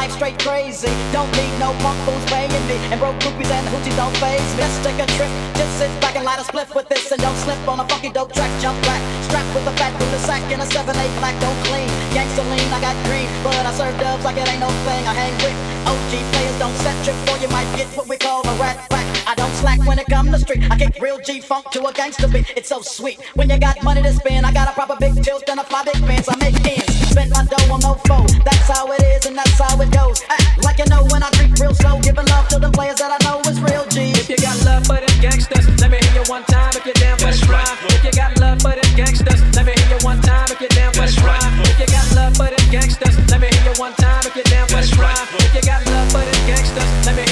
Life 0.00 0.12
straight 0.16 0.38
crazy. 0.40 0.88
Don't 1.12 1.30
need 1.36 1.52
no 1.60 1.76
punk 1.84 1.98
fools 2.08 2.24
paying 2.32 2.48
me, 2.68 2.76
and 2.88 2.98
broke 2.98 3.18
groupies 3.20 3.52
and 3.52 3.66
hoochies 3.68 3.96
don't 4.00 4.16
phase 4.16 4.50
me. 4.56 4.60
Let's 4.64 4.78
take 4.80 4.96
a 4.96 5.06
trip, 5.16 5.32
just 5.60 5.72
sit 5.76 5.92
back 6.00 6.16
and 6.16 6.24
light 6.24 6.40
a 6.40 6.46
spliff 6.50 6.74
with 6.74 6.88
this, 6.88 7.12
and 7.12 7.20
don't 7.20 7.36
slip 7.44 7.60
on 7.68 7.80
a 7.84 7.86
funky 7.90 8.08
dope 8.08 8.32
track. 8.32 8.50
Jump 8.64 8.80
back, 8.88 9.02
strapped 9.28 9.52
with 9.54 9.72
a 9.72 9.74
fat 9.76 9.92
booty 9.98 10.20
sack 10.24 10.44
and 10.52 10.62
a 10.62 10.68
7-8 10.72 10.96
black, 11.20 11.36
don't 11.44 11.60
clean. 11.68 11.90
Gangsta 12.16 12.44
lean, 12.52 12.68
I 12.72 12.80
got 12.80 12.96
green, 13.08 13.28
but 13.44 13.60
I 13.70 13.72
serve 13.76 13.96
dubs 14.00 14.24
like 14.24 14.38
it 14.40 14.48
ain't 14.48 14.60
no 14.60 14.72
thing. 14.88 15.02
I 15.04 15.12
hang 15.12 15.36
with 15.44 15.56
OG 15.92 16.12
players, 16.32 16.56
don't 16.58 16.76
set 16.80 16.96
trip, 17.04 17.18
or 17.30 17.36
you 17.42 17.48
might 17.48 17.68
get 17.76 17.88
what 17.96 18.08
we 18.08 18.16
call 18.16 18.40
a 18.48 18.54
rat. 18.56 18.99
I 19.30 19.34
don't 19.36 19.54
slack 19.62 19.78
when 19.86 19.96
it 20.00 20.06
come 20.10 20.26
to 20.32 20.38
street. 20.40 20.68
I 20.72 20.76
kick 20.76 21.00
real 21.00 21.20
G 21.22 21.40
funk 21.40 21.70
to 21.70 21.86
a 21.86 21.92
gangsta 21.92 22.26
beat. 22.32 22.52
It's 22.56 22.68
so 22.68 22.82
sweet 22.82 23.22
when 23.38 23.48
you 23.48 23.60
got 23.60 23.80
money 23.84 24.02
to 24.02 24.12
spend. 24.12 24.44
I 24.44 24.52
got 24.52 24.66
a 24.66 24.72
proper 24.72 24.96
big 24.98 25.22
tilt 25.22 25.48
and 25.48 25.60
a 25.60 25.62
fly 25.62 25.84
big 25.84 26.02
pants. 26.02 26.26
I 26.28 26.34
make 26.42 26.58
ends, 26.66 26.90
spend 27.14 27.30
my 27.30 27.46
dough 27.46 27.72
on 27.72 27.78
no 27.78 27.94
foe. 28.10 28.26
That's 28.42 28.66
how 28.66 28.90
it 28.90 29.00
is 29.14 29.26
and 29.26 29.38
that's 29.38 29.54
how 29.54 29.80
it 29.80 29.92
goes. 29.92 30.20
Act 30.28 30.64
like 30.66 30.78
you 30.82 30.86
know 30.90 31.06
when 31.14 31.22
I 31.22 31.30
creep 31.38 31.54
real 31.62 31.72
slow, 31.74 32.00
giving 32.02 32.26
love 32.26 32.48
to 32.48 32.58
the 32.58 32.70
players 32.74 32.98
that 32.98 33.14
I 33.14 33.22
know 33.22 33.38
is 33.46 33.54
real 33.62 33.86
G. 33.86 34.10
If 34.18 34.28
you 34.28 34.36
got 34.42 34.58
love 34.66 34.82
for 34.90 34.98
them 34.98 35.14
gangsters, 35.22 35.62
let 35.78 35.94
me 35.94 36.02
hear 36.02 36.14
you 36.18 36.26
one 36.26 36.42
time 36.50 36.74
if 36.74 36.82
you're 36.82 36.98
down 36.98 37.14
for 37.22 37.30
the 37.30 37.46
rhyme. 37.46 37.78
If 37.86 38.02
you 38.02 38.10
got 38.10 38.34
love 38.42 38.58
for 38.58 38.74
them 38.74 38.90
gangsters, 38.98 39.38
let 39.54 39.62
me 39.62 39.78
hear 39.78 39.94
you 39.94 40.02
one 40.02 40.18
time 40.26 40.50
if 40.50 40.58
you're 40.58 40.74
down 40.74 40.90
for 40.90 41.06
the 41.06 41.14
rhyme. 41.22 41.54
If 41.70 41.78
you 41.78 41.86
got 41.86 42.06
love 42.18 42.34
for 42.34 42.50
them 42.50 42.66
gangsters, 42.74 43.14
let 43.30 43.38
me 43.38 43.46
hear 43.46 43.62
you 43.62 43.78
one 43.78 43.94
time 43.94 44.26
if 44.26 44.34
you're 44.34 44.50
down 44.50 44.66
for 44.66 44.82
the 44.82 44.90
rhyme. 44.98 45.28
If 45.38 45.54
you 45.54 45.62
got 45.62 45.86
love 45.86 46.10
for 46.10 46.18
them 46.18 46.40
gangsters, 46.50 46.90
let 47.06 47.14
me 47.14 47.29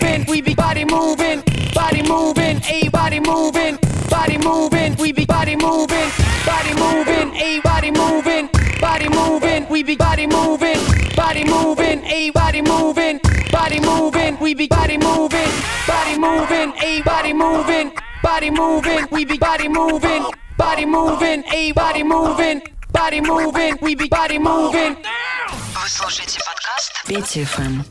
moving, 0.00 0.24
we 0.26 0.40
be 0.40 0.54
body 0.54 0.84
moving, 0.84 1.42
body 1.74 2.02
moving, 2.02 2.60
a 2.64 2.88
body 2.90 3.20
moving, 3.20 3.78
body 4.08 4.38
moving, 4.38 4.96
we 4.96 5.12
be 5.12 5.24
body 5.26 5.56
moving, 5.56 6.10
body 6.46 6.74
moving, 6.74 7.34
a 7.36 7.60
body 7.60 7.90
moving, 7.90 8.48
body 8.80 9.08
moving, 9.08 9.68
we 9.68 9.82
be 9.82 9.96
body 9.96 10.26
moving, 10.26 10.78
body 11.16 11.44
moving, 11.44 12.04
a 12.04 12.30
body 12.30 12.62
moving, 12.62 13.20
body 13.50 13.80
moving, 13.80 14.38
we 14.40 14.54
be 14.54 14.66
body 14.68 14.96
moving, 14.98 15.50
body 15.86 16.18
moving, 16.18 16.72
a 16.82 17.02
body 17.02 17.32
moving, 17.32 17.92
body 18.22 18.50
moving, 18.50 19.06
we 19.10 19.24
be 19.24 19.38
body 19.38 19.68
moving, 19.68 20.24
body 20.56 20.86
moving, 20.86 21.44
a 21.52 21.72
body 21.72 22.02
moving, 22.02 22.62
body 22.92 23.20
moving, 23.20 23.76
we 23.82 23.94
be 23.94 24.08
body 24.08 24.38
moving. 24.38 24.96
Вы 25.82 25.88
слушаете 25.88 26.38
подкаст 26.44 27.04
Петифэм. 27.06 27.84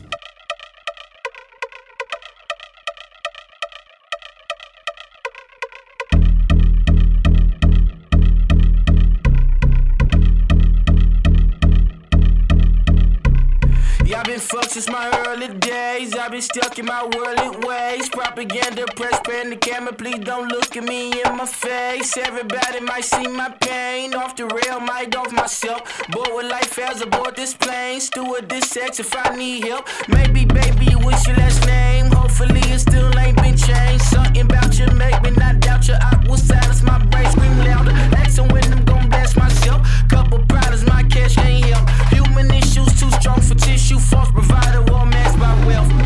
since 14.80 14.92
my 14.92 15.10
early 15.26 15.48
days. 15.58 16.14
I've 16.14 16.30
been 16.30 16.40
stuck 16.40 16.78
in 16.78 16.86
my 16.86 17.02
worldly 17.14 17.66
ways. 17.66 18.08
Propaganda, 18.08 18.86
press, 18.96 19.20
pan 19.20 19.50
the 19.50 19.56
camera. 19.56 19.92
Please 19.92 20.20
don't 20.20 20.48
look 20.48 20.76
at 20.76 20.84
me 20.84 21.12
in 21.22 21.36
my 21.36 21.46
face. 21.46 22.16
Everybody 22.16 22.80
might 22.80 23.04
see 23.04 23.26
my 23.26 23.50
pain. 23.60 24.14
Off 24.14 24.36
the 24.36 24.46
rail, 24.46 24.80
might 24.80 25.14
off 25.16 25.32
myself. 25.32 25.82
But 26.10 26.34
with 26.34 26.50
life 26.50 26.78
as 26.78 27.02
aboard 27.02 27.36
this 27.36 27.52
plane. 27.52 28.00
Steward 28.00 28.48
this 28.48 28.70
sex 28.70 29.00
if 29.00 29.14
I 29.14 29.36
need 29.36 29.64
help. 29.64 29.86
Maybe, 30.08 30.44
baby, 30.44 30.86
you 30.86 30.98
wish 31.00 31.26
your 31.26 31.36
last 31.36 31.66
name. 31.66 32.06
Hopefully, 32.06 32.60
it 32.74 32.78
still 32.78 33.18
ain't 33.18 33.36
been 33.36 33.56
changed. 33.56 34.04
Something 34.04 34.42
about 34.42 34.78
you 34.78 34.86
make 34.92 35.20
me 35.22 35.30
not 35.32 35.60
doubt 35.60 35.88
you. 35.88 35.94
I 35.94 36.16
will 36.26 36.38
silence 36.38 36.82
my 36.82 36.98
brain, 37.06 37.30
scream 37.30 37.58
louder. 37.58 37.92
Asking 38.22 38.48
when 38.48 38.64
I'm 38.72 38.84
gonna 38.84 39.08
bless 39.08 39.36
myself. 39.36 39.86
Couple 40.08 40.38
problems, 40.46 40.84
my 40.86 41.02
cash 41.04 41.36
ain't 41.38 41.66
help. 41.66 41.88
Human 42.12 42.50
issues 42.52 42.89
for 43.38 43.54
tissue, 43.54 43.98
false 43.98 44.30
provider, 44.32 44.82
all 44.92 45.06
masked 45.06 45.38
by 45.38 45.66
wealth. 45.66 45.99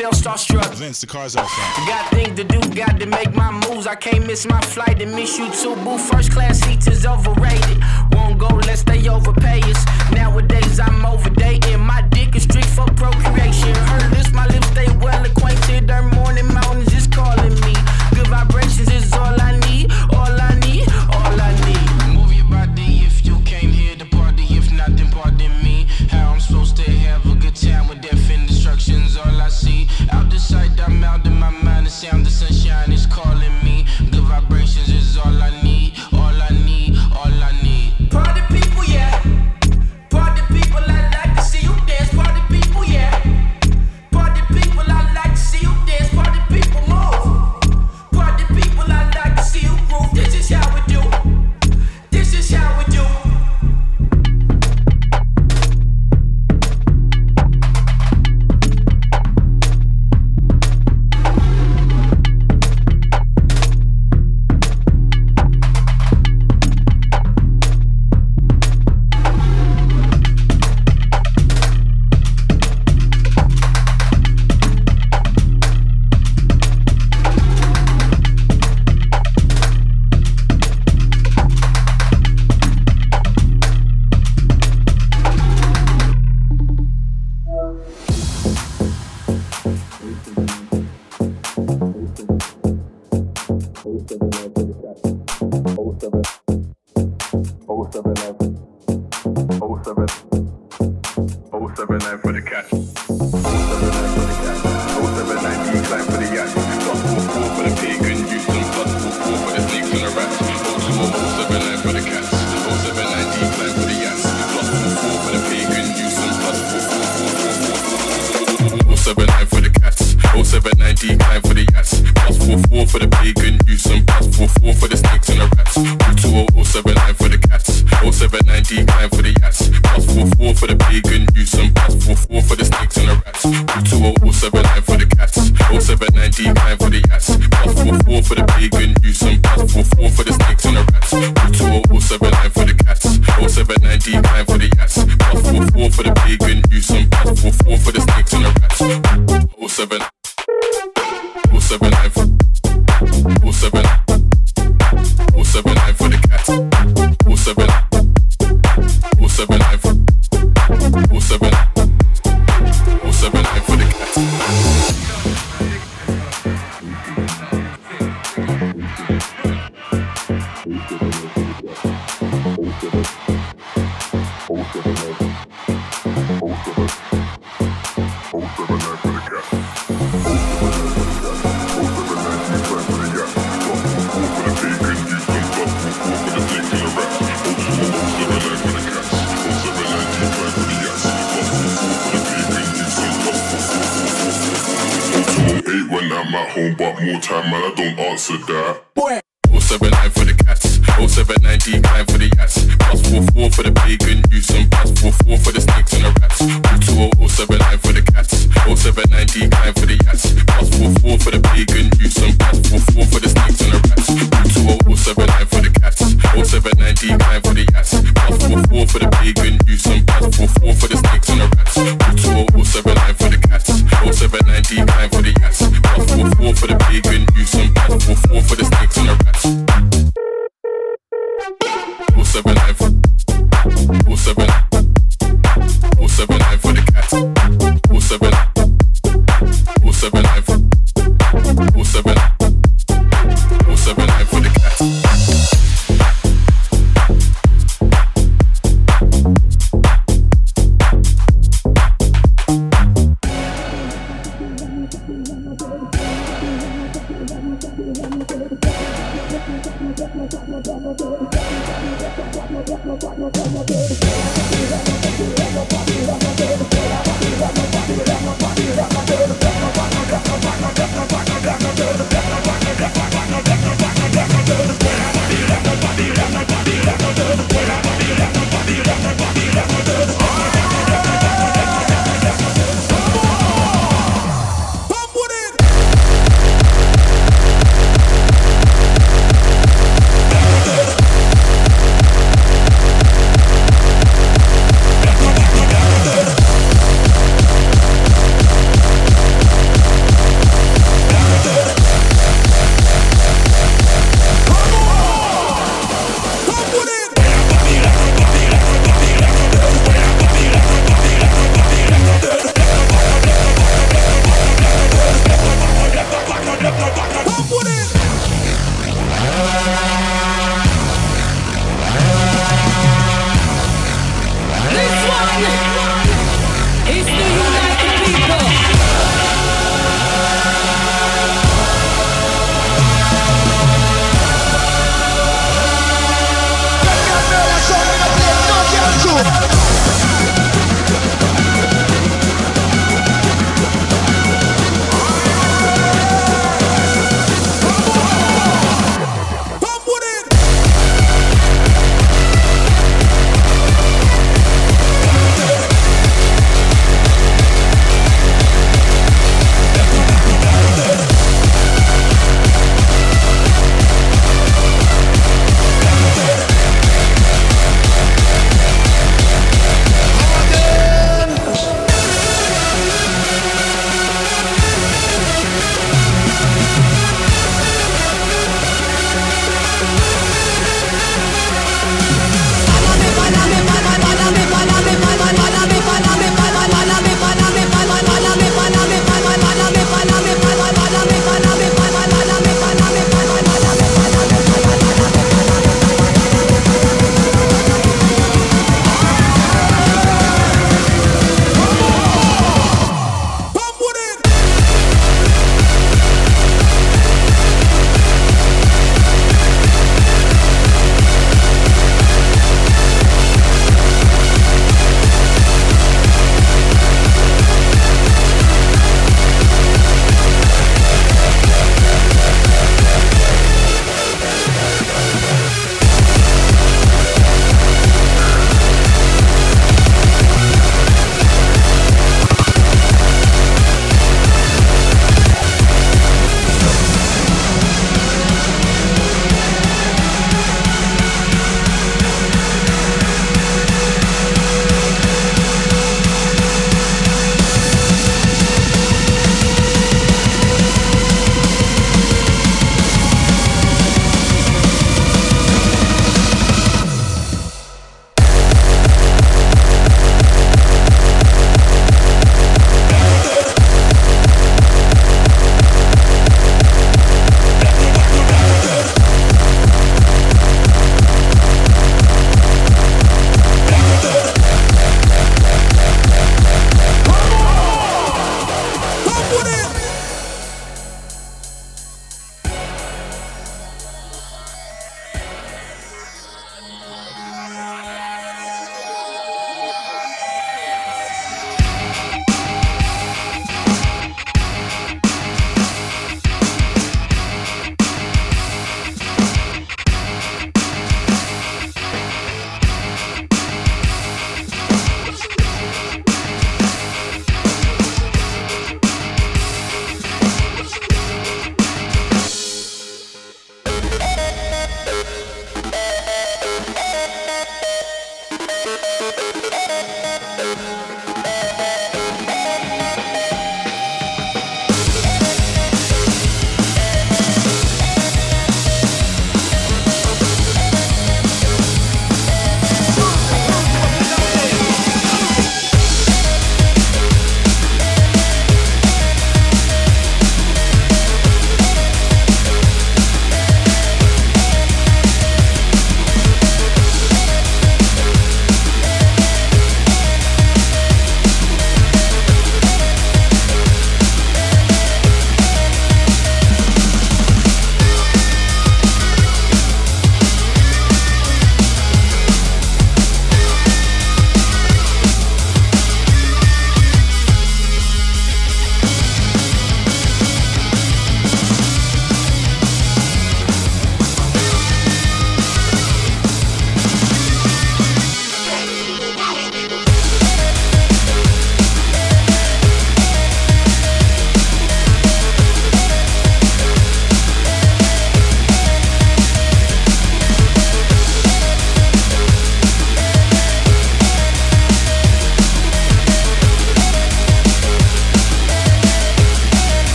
felt 0.00 0.14
starstruck. 0.14 0.72
Vince, 0.74 1.02
the 1.02 1.06
car's 1.06 1.36
outside. 1.36 1.86
Got 1.86 2.10
things 2.10 2.36
to 2.36 2.44
do, 2.44 2.58
got 2.74 2.98
to 2.98 3.06
make 3.06 3.34
my 3.34 3.50
moves. 3.52 3.86
I 3.86 3.94
can't 3.94 4.26
miss 4.26 4.46
my 4.46 4.60
flight 4.62 5.02
and 5.02 5.14
miss 5.14 5.38
you 5.38 5.50
too. 5.50 5.76
Boo, 5.84 5.98
first 5.98 6.32
class 6.32 6.58
seats 6.60 6.86
is 6.86 7.04
overrated. 7.04 7.78
Won't 8.12 8.38
go 8.38 8.48
unless 8.48 8.82
they 8.82 9.08
overpay 9.08 9.60
us. 9.60 9.84
Nowadays 10.12 10.80
I'm 10.80 11.04
overdating. 11.04 11.80
My 11.80 12.00
dick 12.10 12.34
is 12.34 12.44
strict 12.44 12.68
for 12.68 12.86
procreation. 13.02 13.74
Heard 13.92 14.10
this, 14.12 14.32
my 14.32 14.46
lips 14.46 14.68
stay 14.68 14.88
well 15.04 15.22
acquainted. 15.22 15.90
Her 15.90 16.02
morning 16.02 16.48
mountains 16.48 16.94
is 16.94 17.06
calling 17.06 17.54
me. 17.60 17.74
Good 18.14 18.28
vibration. 18.28 18.59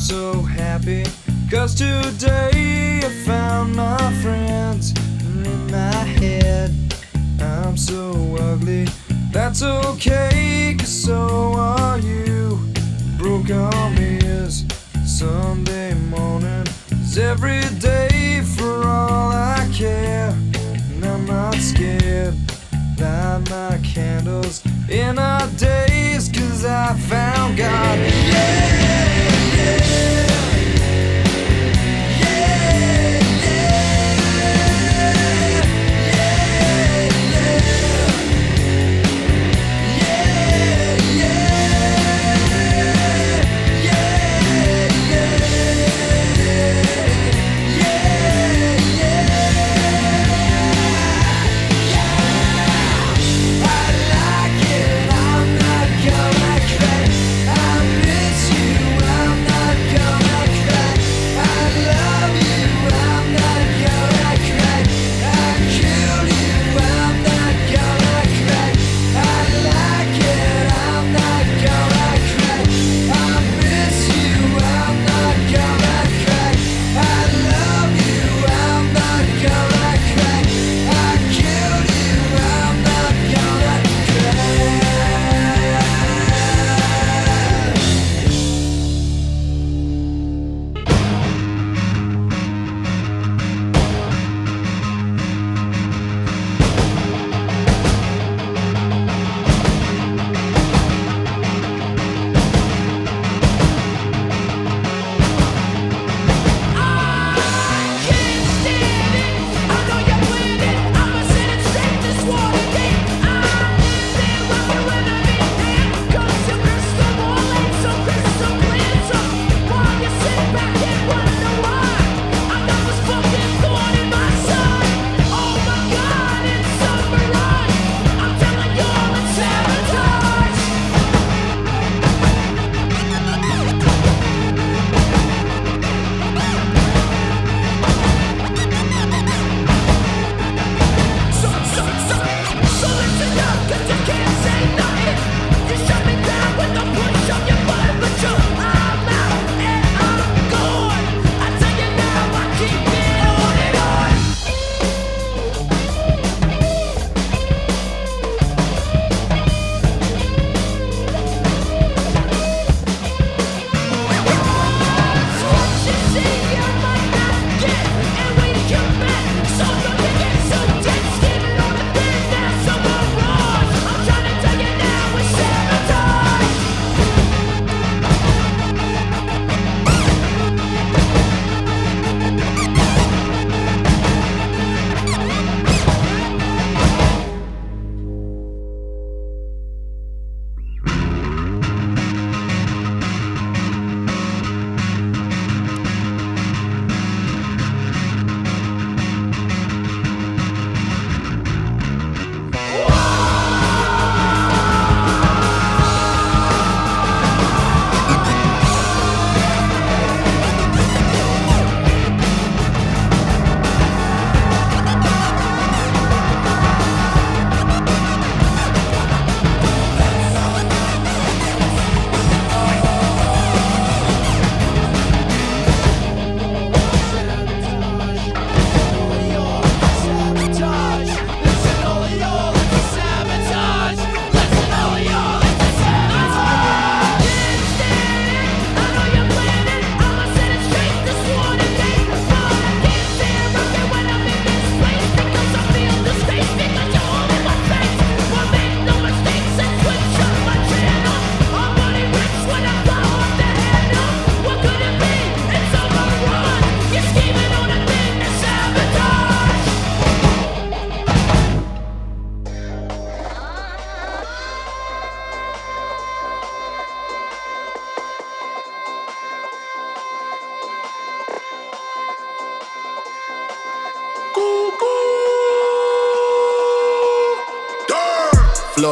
so 0.00 0.32
happy, 0.40 1.04
cause 1.50 1.74
today 1.74 3.00
I 3.04 3.22
found 3.26 3.76
my 3.76 4.12
friends. 4.22 4.94
And 5.24 5.46
in 5.46 5.66
my 5.70 6.04
head, 6.20 6.74
I'm 7.38 7.76
so 7.76 8.12
ugly. 8.40 8.88
That's 9.30 9.62
okay, 9.62 10.74
cause 10.78 11.04
so 11.04 11.52
are 11.54 11.98
you. 11.98 12.58
Broke 13.18 13.50
arm 13.50 13.94
is 13.98 14.64
Sunday 15.04 15.92
morning, 15.94 16.66
is 16.90 17.18
every 17.18 17.62
day 17.78 18.42
for 18.56 18.86
all 18.86 19.30
I 19.32 19.68
care. 19.72 20.30
And 20.94 21.04
I'm 21.04 21.26
not 21.26 21.56
scared, 21.56 22.34
light 22.98 23.42
my 23.50 23.78
candles 23.84 24.62
in 24.88 25.18
our 25.18 25.46
days, 25.58 26.30
cause 26.30 26.64
I 26.64 26.94
found 26.94 27.58
God. 27.58 27.98
Yeah! 27.98 28.89
Deus. 29.70 30.29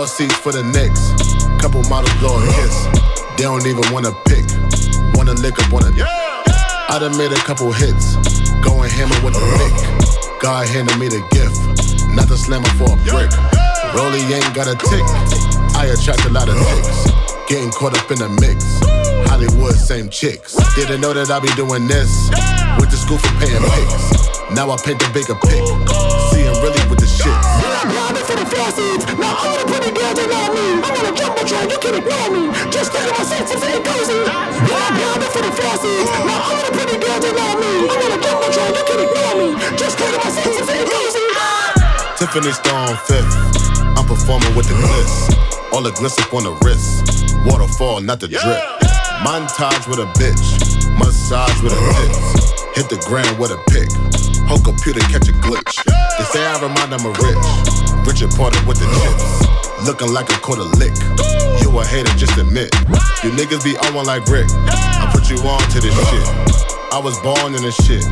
Seats 0.09 0.35
for 0.41 0.53
the 0.53 0.65
Knicks. 0.65 1.13
Couple 1.61 1.85
models 1.85 2.13
blow 2.19 2.41
a 2.41 2.43
kiss. 2.57 2.75
They 3.37 3.45
don't 3.45 3.67
even 3.67 3.85
wanna 3.93 4.13
pick. 4.25 4.45
Wanna 5.15 5.37
lick 5.37 5.61
up 5.61 5.73
on 5.73 5.85
a. 5.85 5.93
I 6.89 6.99
done 6.99 7.17
made 7.19 7.31
a 7.31 7.41
couple 7.45 7.71
hits. 7.71 8.17
Going 8.65 8.89
hammer 8.89 9.19
with 9.21 9.37
a 9.37 9.45
lick. 9.61 9.77
God 10.41 10.67
handed 10.67 10.97
me 10.97 11.09
the 11.09 11.21
gift. 11.31 11.61
Not 12.17 12.29
the 12.29 12.39
slammer 12.39 12.73
for 12.81 12.89
a 12.89 12.99
brick. 13.05 13.31
Rolly 13.93 14.25
ain't 14.33 14.55
got 14.57 14.67
a 14.67 14.77
tick. 14.89 15.05
I 15.77 15.93
attract 15.93 16.25
a 16.25 16.33
lot 16.33 16.49
of 16.49 16.57
ticks. 16.57 17.13
Getting 17.47 17.71
caught 17.71 17.93
up 17.93 18.11
in 18.11 18.19
the 18.19 18.29
mix. 18.41 18.65
Hollywood, 19.29 19.77
same 19.77 20.09
chicks. 20.09 20.57
Didn't 20.75 21.01
know 21.01 21.13
that 21.13 21.31
I'd 21.31 21.43
be 21.43 21.53
doing 21.53 21.87
this. 21.87 22.33
Went 22.81 22.91
to 22.91 22.97
school 22.97 23.19
for 23.19 23.33
paying 23.39 23.61
pics. 23.61 24.29
Now 24.57 24.73
I 24.73 24.81
paint 24.81 25.05
the 25.05 25.11
bigger 25.13 25.37
pic. 25.37 25.63
Seeing 26.33 26.57
really 26.65 26.81
with 26.89 26.99
the 26.99 27.07
shit. 27.07 27.29
Grinding 27.93 28.25
for 28.25 28.37
the 28.41 28.49
I 31.39 31.43
want 31.43 31.53
a 31.53 31.55
jumbotron, 31.55 31.71
you 31.71 31.79
can 31.79 31.95
ignore 31.95 32.31
me. 32.35 32.43
Just 32.75 32.91
think 32.91 33.07
of 33.07 33.15
my 33.15 33.23
senses 33.23 33.63
ain't 33.63 33.85
cozy. 33.87 34.19
Grinding 34.27 35.31
for 35.31 35.43
the 35.47 35.55
flossies. 35.55 36.11
Now 36.27 36.51
all 36.51 36.59
the 36.67 36.73
pretty 36.75 36.99
girls 36.99 37.23
they 37.23 37.31
love 37.31 37.63
me. 37.63 37.87
I 37.87 37.95
want 37.95 38.11
a 38.11 38.19
jumbotron, 38.19 38.71
you 38.75 38.83
can 38.83 38.99
ignore 39.07 39.35
me. 39.39 39.49
Just 39.79 39.99
think 39.99 40.19
of 40.19 40.25
my 40.25 40.31
senses 40.35 40.67
ain't 40.67 40.91
cozy. 40.91 41.23
Tiffany 42.19 42.51
Stone 42.51 42.99
fifth. 43.07 43.31
I'm 43.95 44.07
performing 44.07 44.51
with 44.57 44.67
the 44.67 44.75
gliss. 44.83 45.31
All 45.73 45.83
the 45.83 45.95
gliss 45.95 46.19
up 46.19 46.35
on 46.35 46.43
the 46.43 46.59
wrist. 46.67 47.07
Waterfall, 47.47 48.01
not 48.01 48.19
the 48.19 48.27
drip. 48.27 48.59
Montage 49.23 49.87
with 49.87 50.03
a 50.03 50.11
bitch. 50.19 50.43
Massage 50.99 51.63
with 51.63 51.73
a 51.73 51.79
uh-huh. 51.79 52.35
tits. 52.35 52.67
Hit 52.75 52.91
the 52.91 52.99
ground 53.07 53.39
with 53.39 53.55
a 53.55 53.61
pick. 53.71 53.87
Whole 54.51 54.59
computer 54.59 55.01
catch 55.07 55.29
a 55.29 55.33
glitch. 55.39 55.79
They 55.87 56.25
say 56.35 56.43
I 56.43 56.59
remind 56.59 56.91
them 56.91 57.07
of 57.07 57.15
rich. 57.23 57.39
Richard 58.03 58.31
Porter 58.35 58.59
with 58.67 58.79
the 58.83 58.91
chips. 58.91 59.68
Looking 59.87 60.13
like 60.13 60.29
a 60.31 60.39
quarter 60.41 60.67
lick. 60.77 60.93
You 61.63 61.71
a 61.79 61.85
hater, 61.87 62.11
just 62.19 62.37
admit. 62.37 62.75
You 63.23 63.31
niggas 63.31 63.63
be 63.63 63.77
on 63.79 63.95
one 63.95 64.07
like 64.07 64.27
Rick. 64.27 64.47
I 64.51 65.09
put 65.13 65.31
you 65.31 65.39
on 65.47 65.63
to 65.71 65.79
this 65.81 65.95
shit. 66.11 66.27
I 66.91 66.99
was 66.99 67.19
born 67.21 67.55
in 67.55 67.63
this 67.63 67.77
shit. 67.87 68.05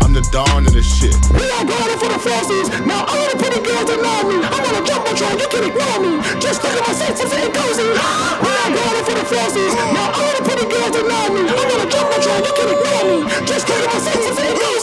I'm 0.00 0.14
the 0.16 0.24
dawn 0.32 0.66
in 0.66 0.72
this 0.72 0.88
shit. 0.88 1.14
We 1.36 1.44
are 1.52 1.64
grinding 1.64 2.00
for 2.00 2.08
the 2.08 2.20
flossies. 2.20 2.68
Now 2.86 3.04
all 3.04 3.26
the 3.28 3.36
pretty 3.36 3.60
girls 3.60 3.92
love 3.92 4.24
me. 4.28 4.40
I'm 4.40 4.60
want 4.62 4.76
a 4.76 4.82
jumbotron, 4.88 5.36
you 5.36 5.48
can 5.52 5.62
ignore 5.68 5.98
me. 6.00 6.12
Just 6.40 6.62
think 6.62 6.80
of 6.80 6.84
my 6.86 6.94
senses 6.94 7.32
ain't 7.32 7.52
cozy. 7.52 7.86
We 7.86 8.50
are 8.64 8.70
grinding 8.72 9.04
for 9.04 9.16
the 9.16 9.26
flossies. 9.28 9.72
Now 9.92 10.16
all 10.16 10.32
the 10.32 10.42
pretty 10.48 10.66
girls 10.68 10.96
love 10.96 11.30
me. 11.34 11.44
I 11.44 11.52
want 11.54 11.80
a 11.82 11.88
jumbotron, 11.92 12.40
you 12.40 12.52
can 12.56 12.68
ignore 12.72 13.04
me. 13.10 13.18
Just 13.46 13.68
think 13.68 13.84
of 13.84 13.92
my 13.92 14.00
senses 14.00 14.36
ain't 14.40 14.58
cozy. 14.58 14.72
through 14.72 14.81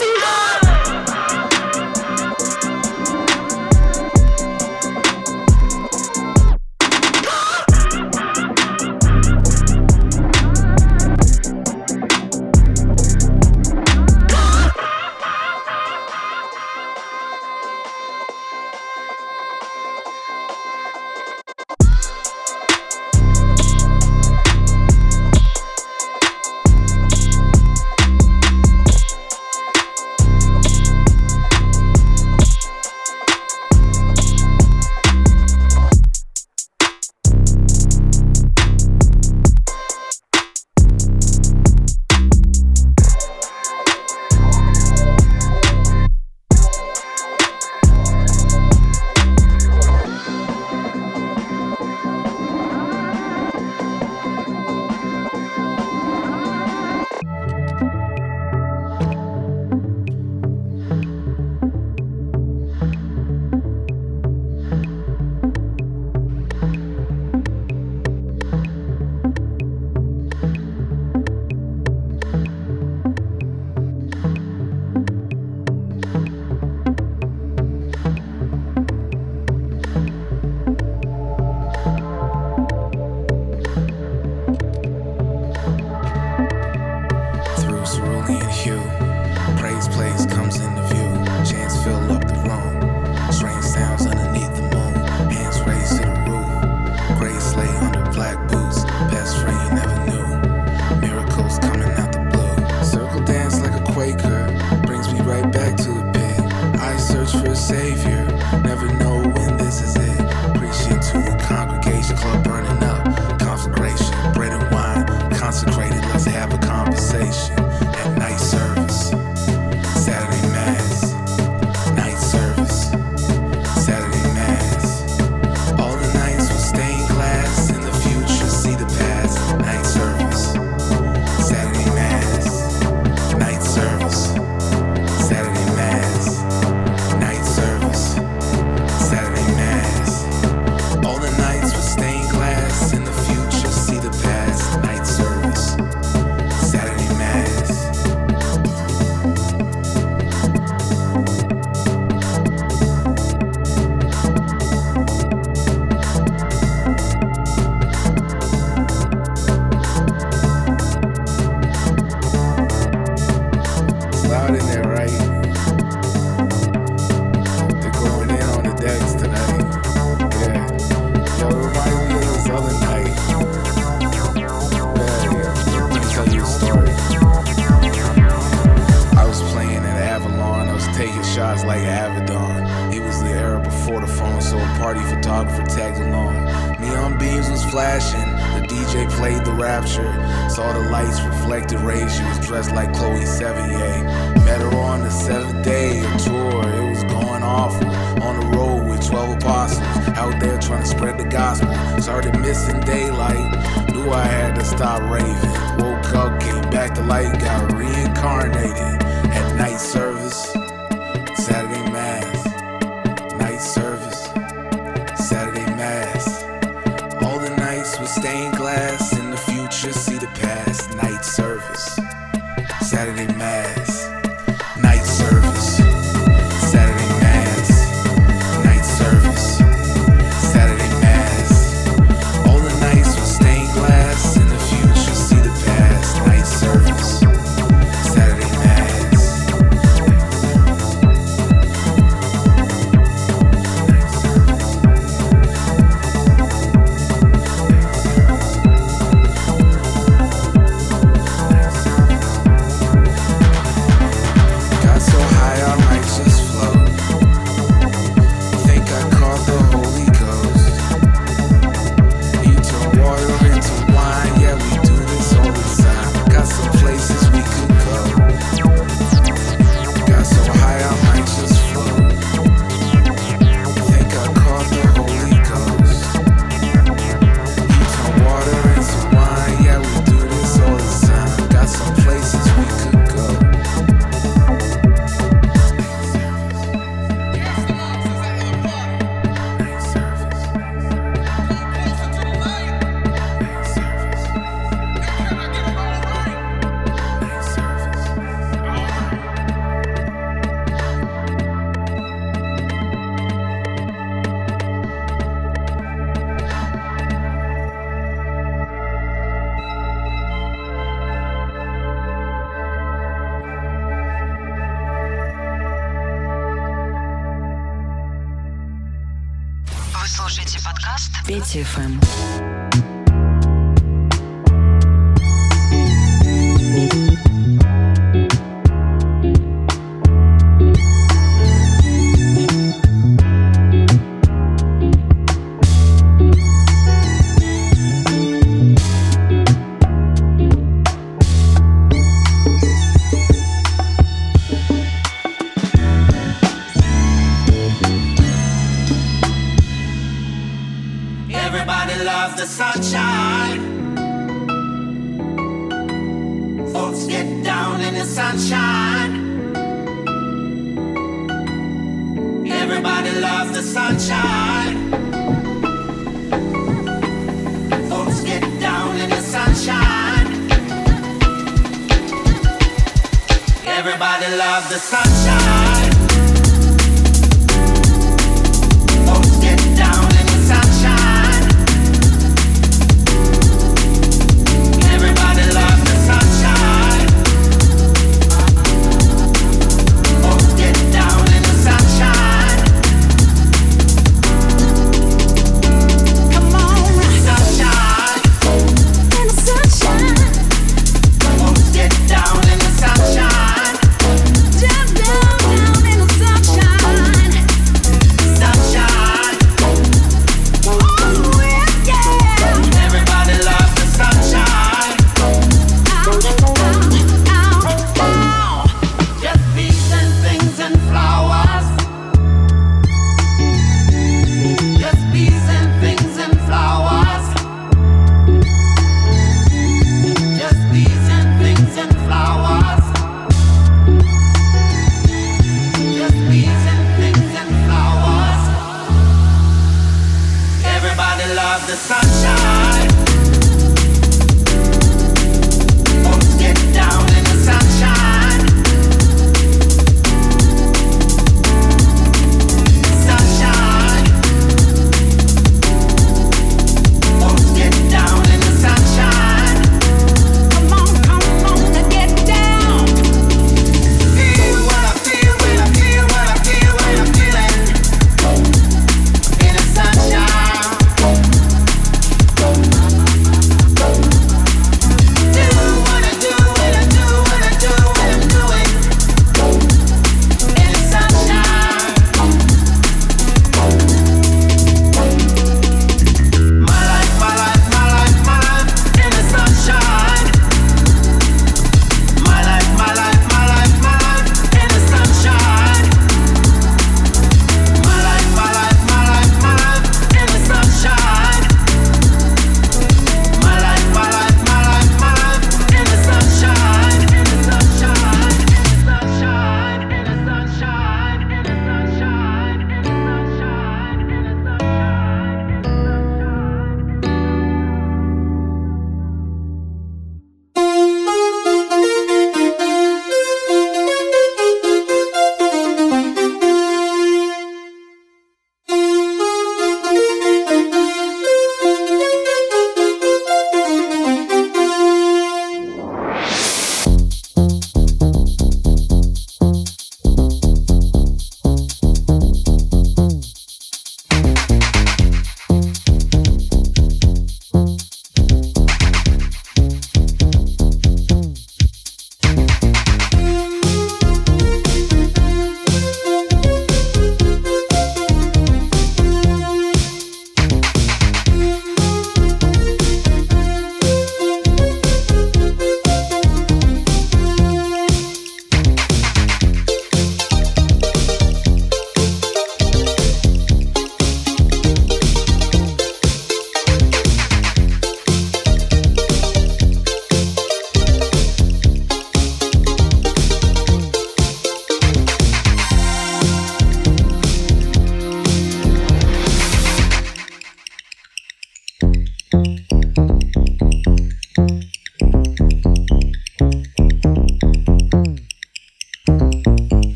TFM. 321.50 321.89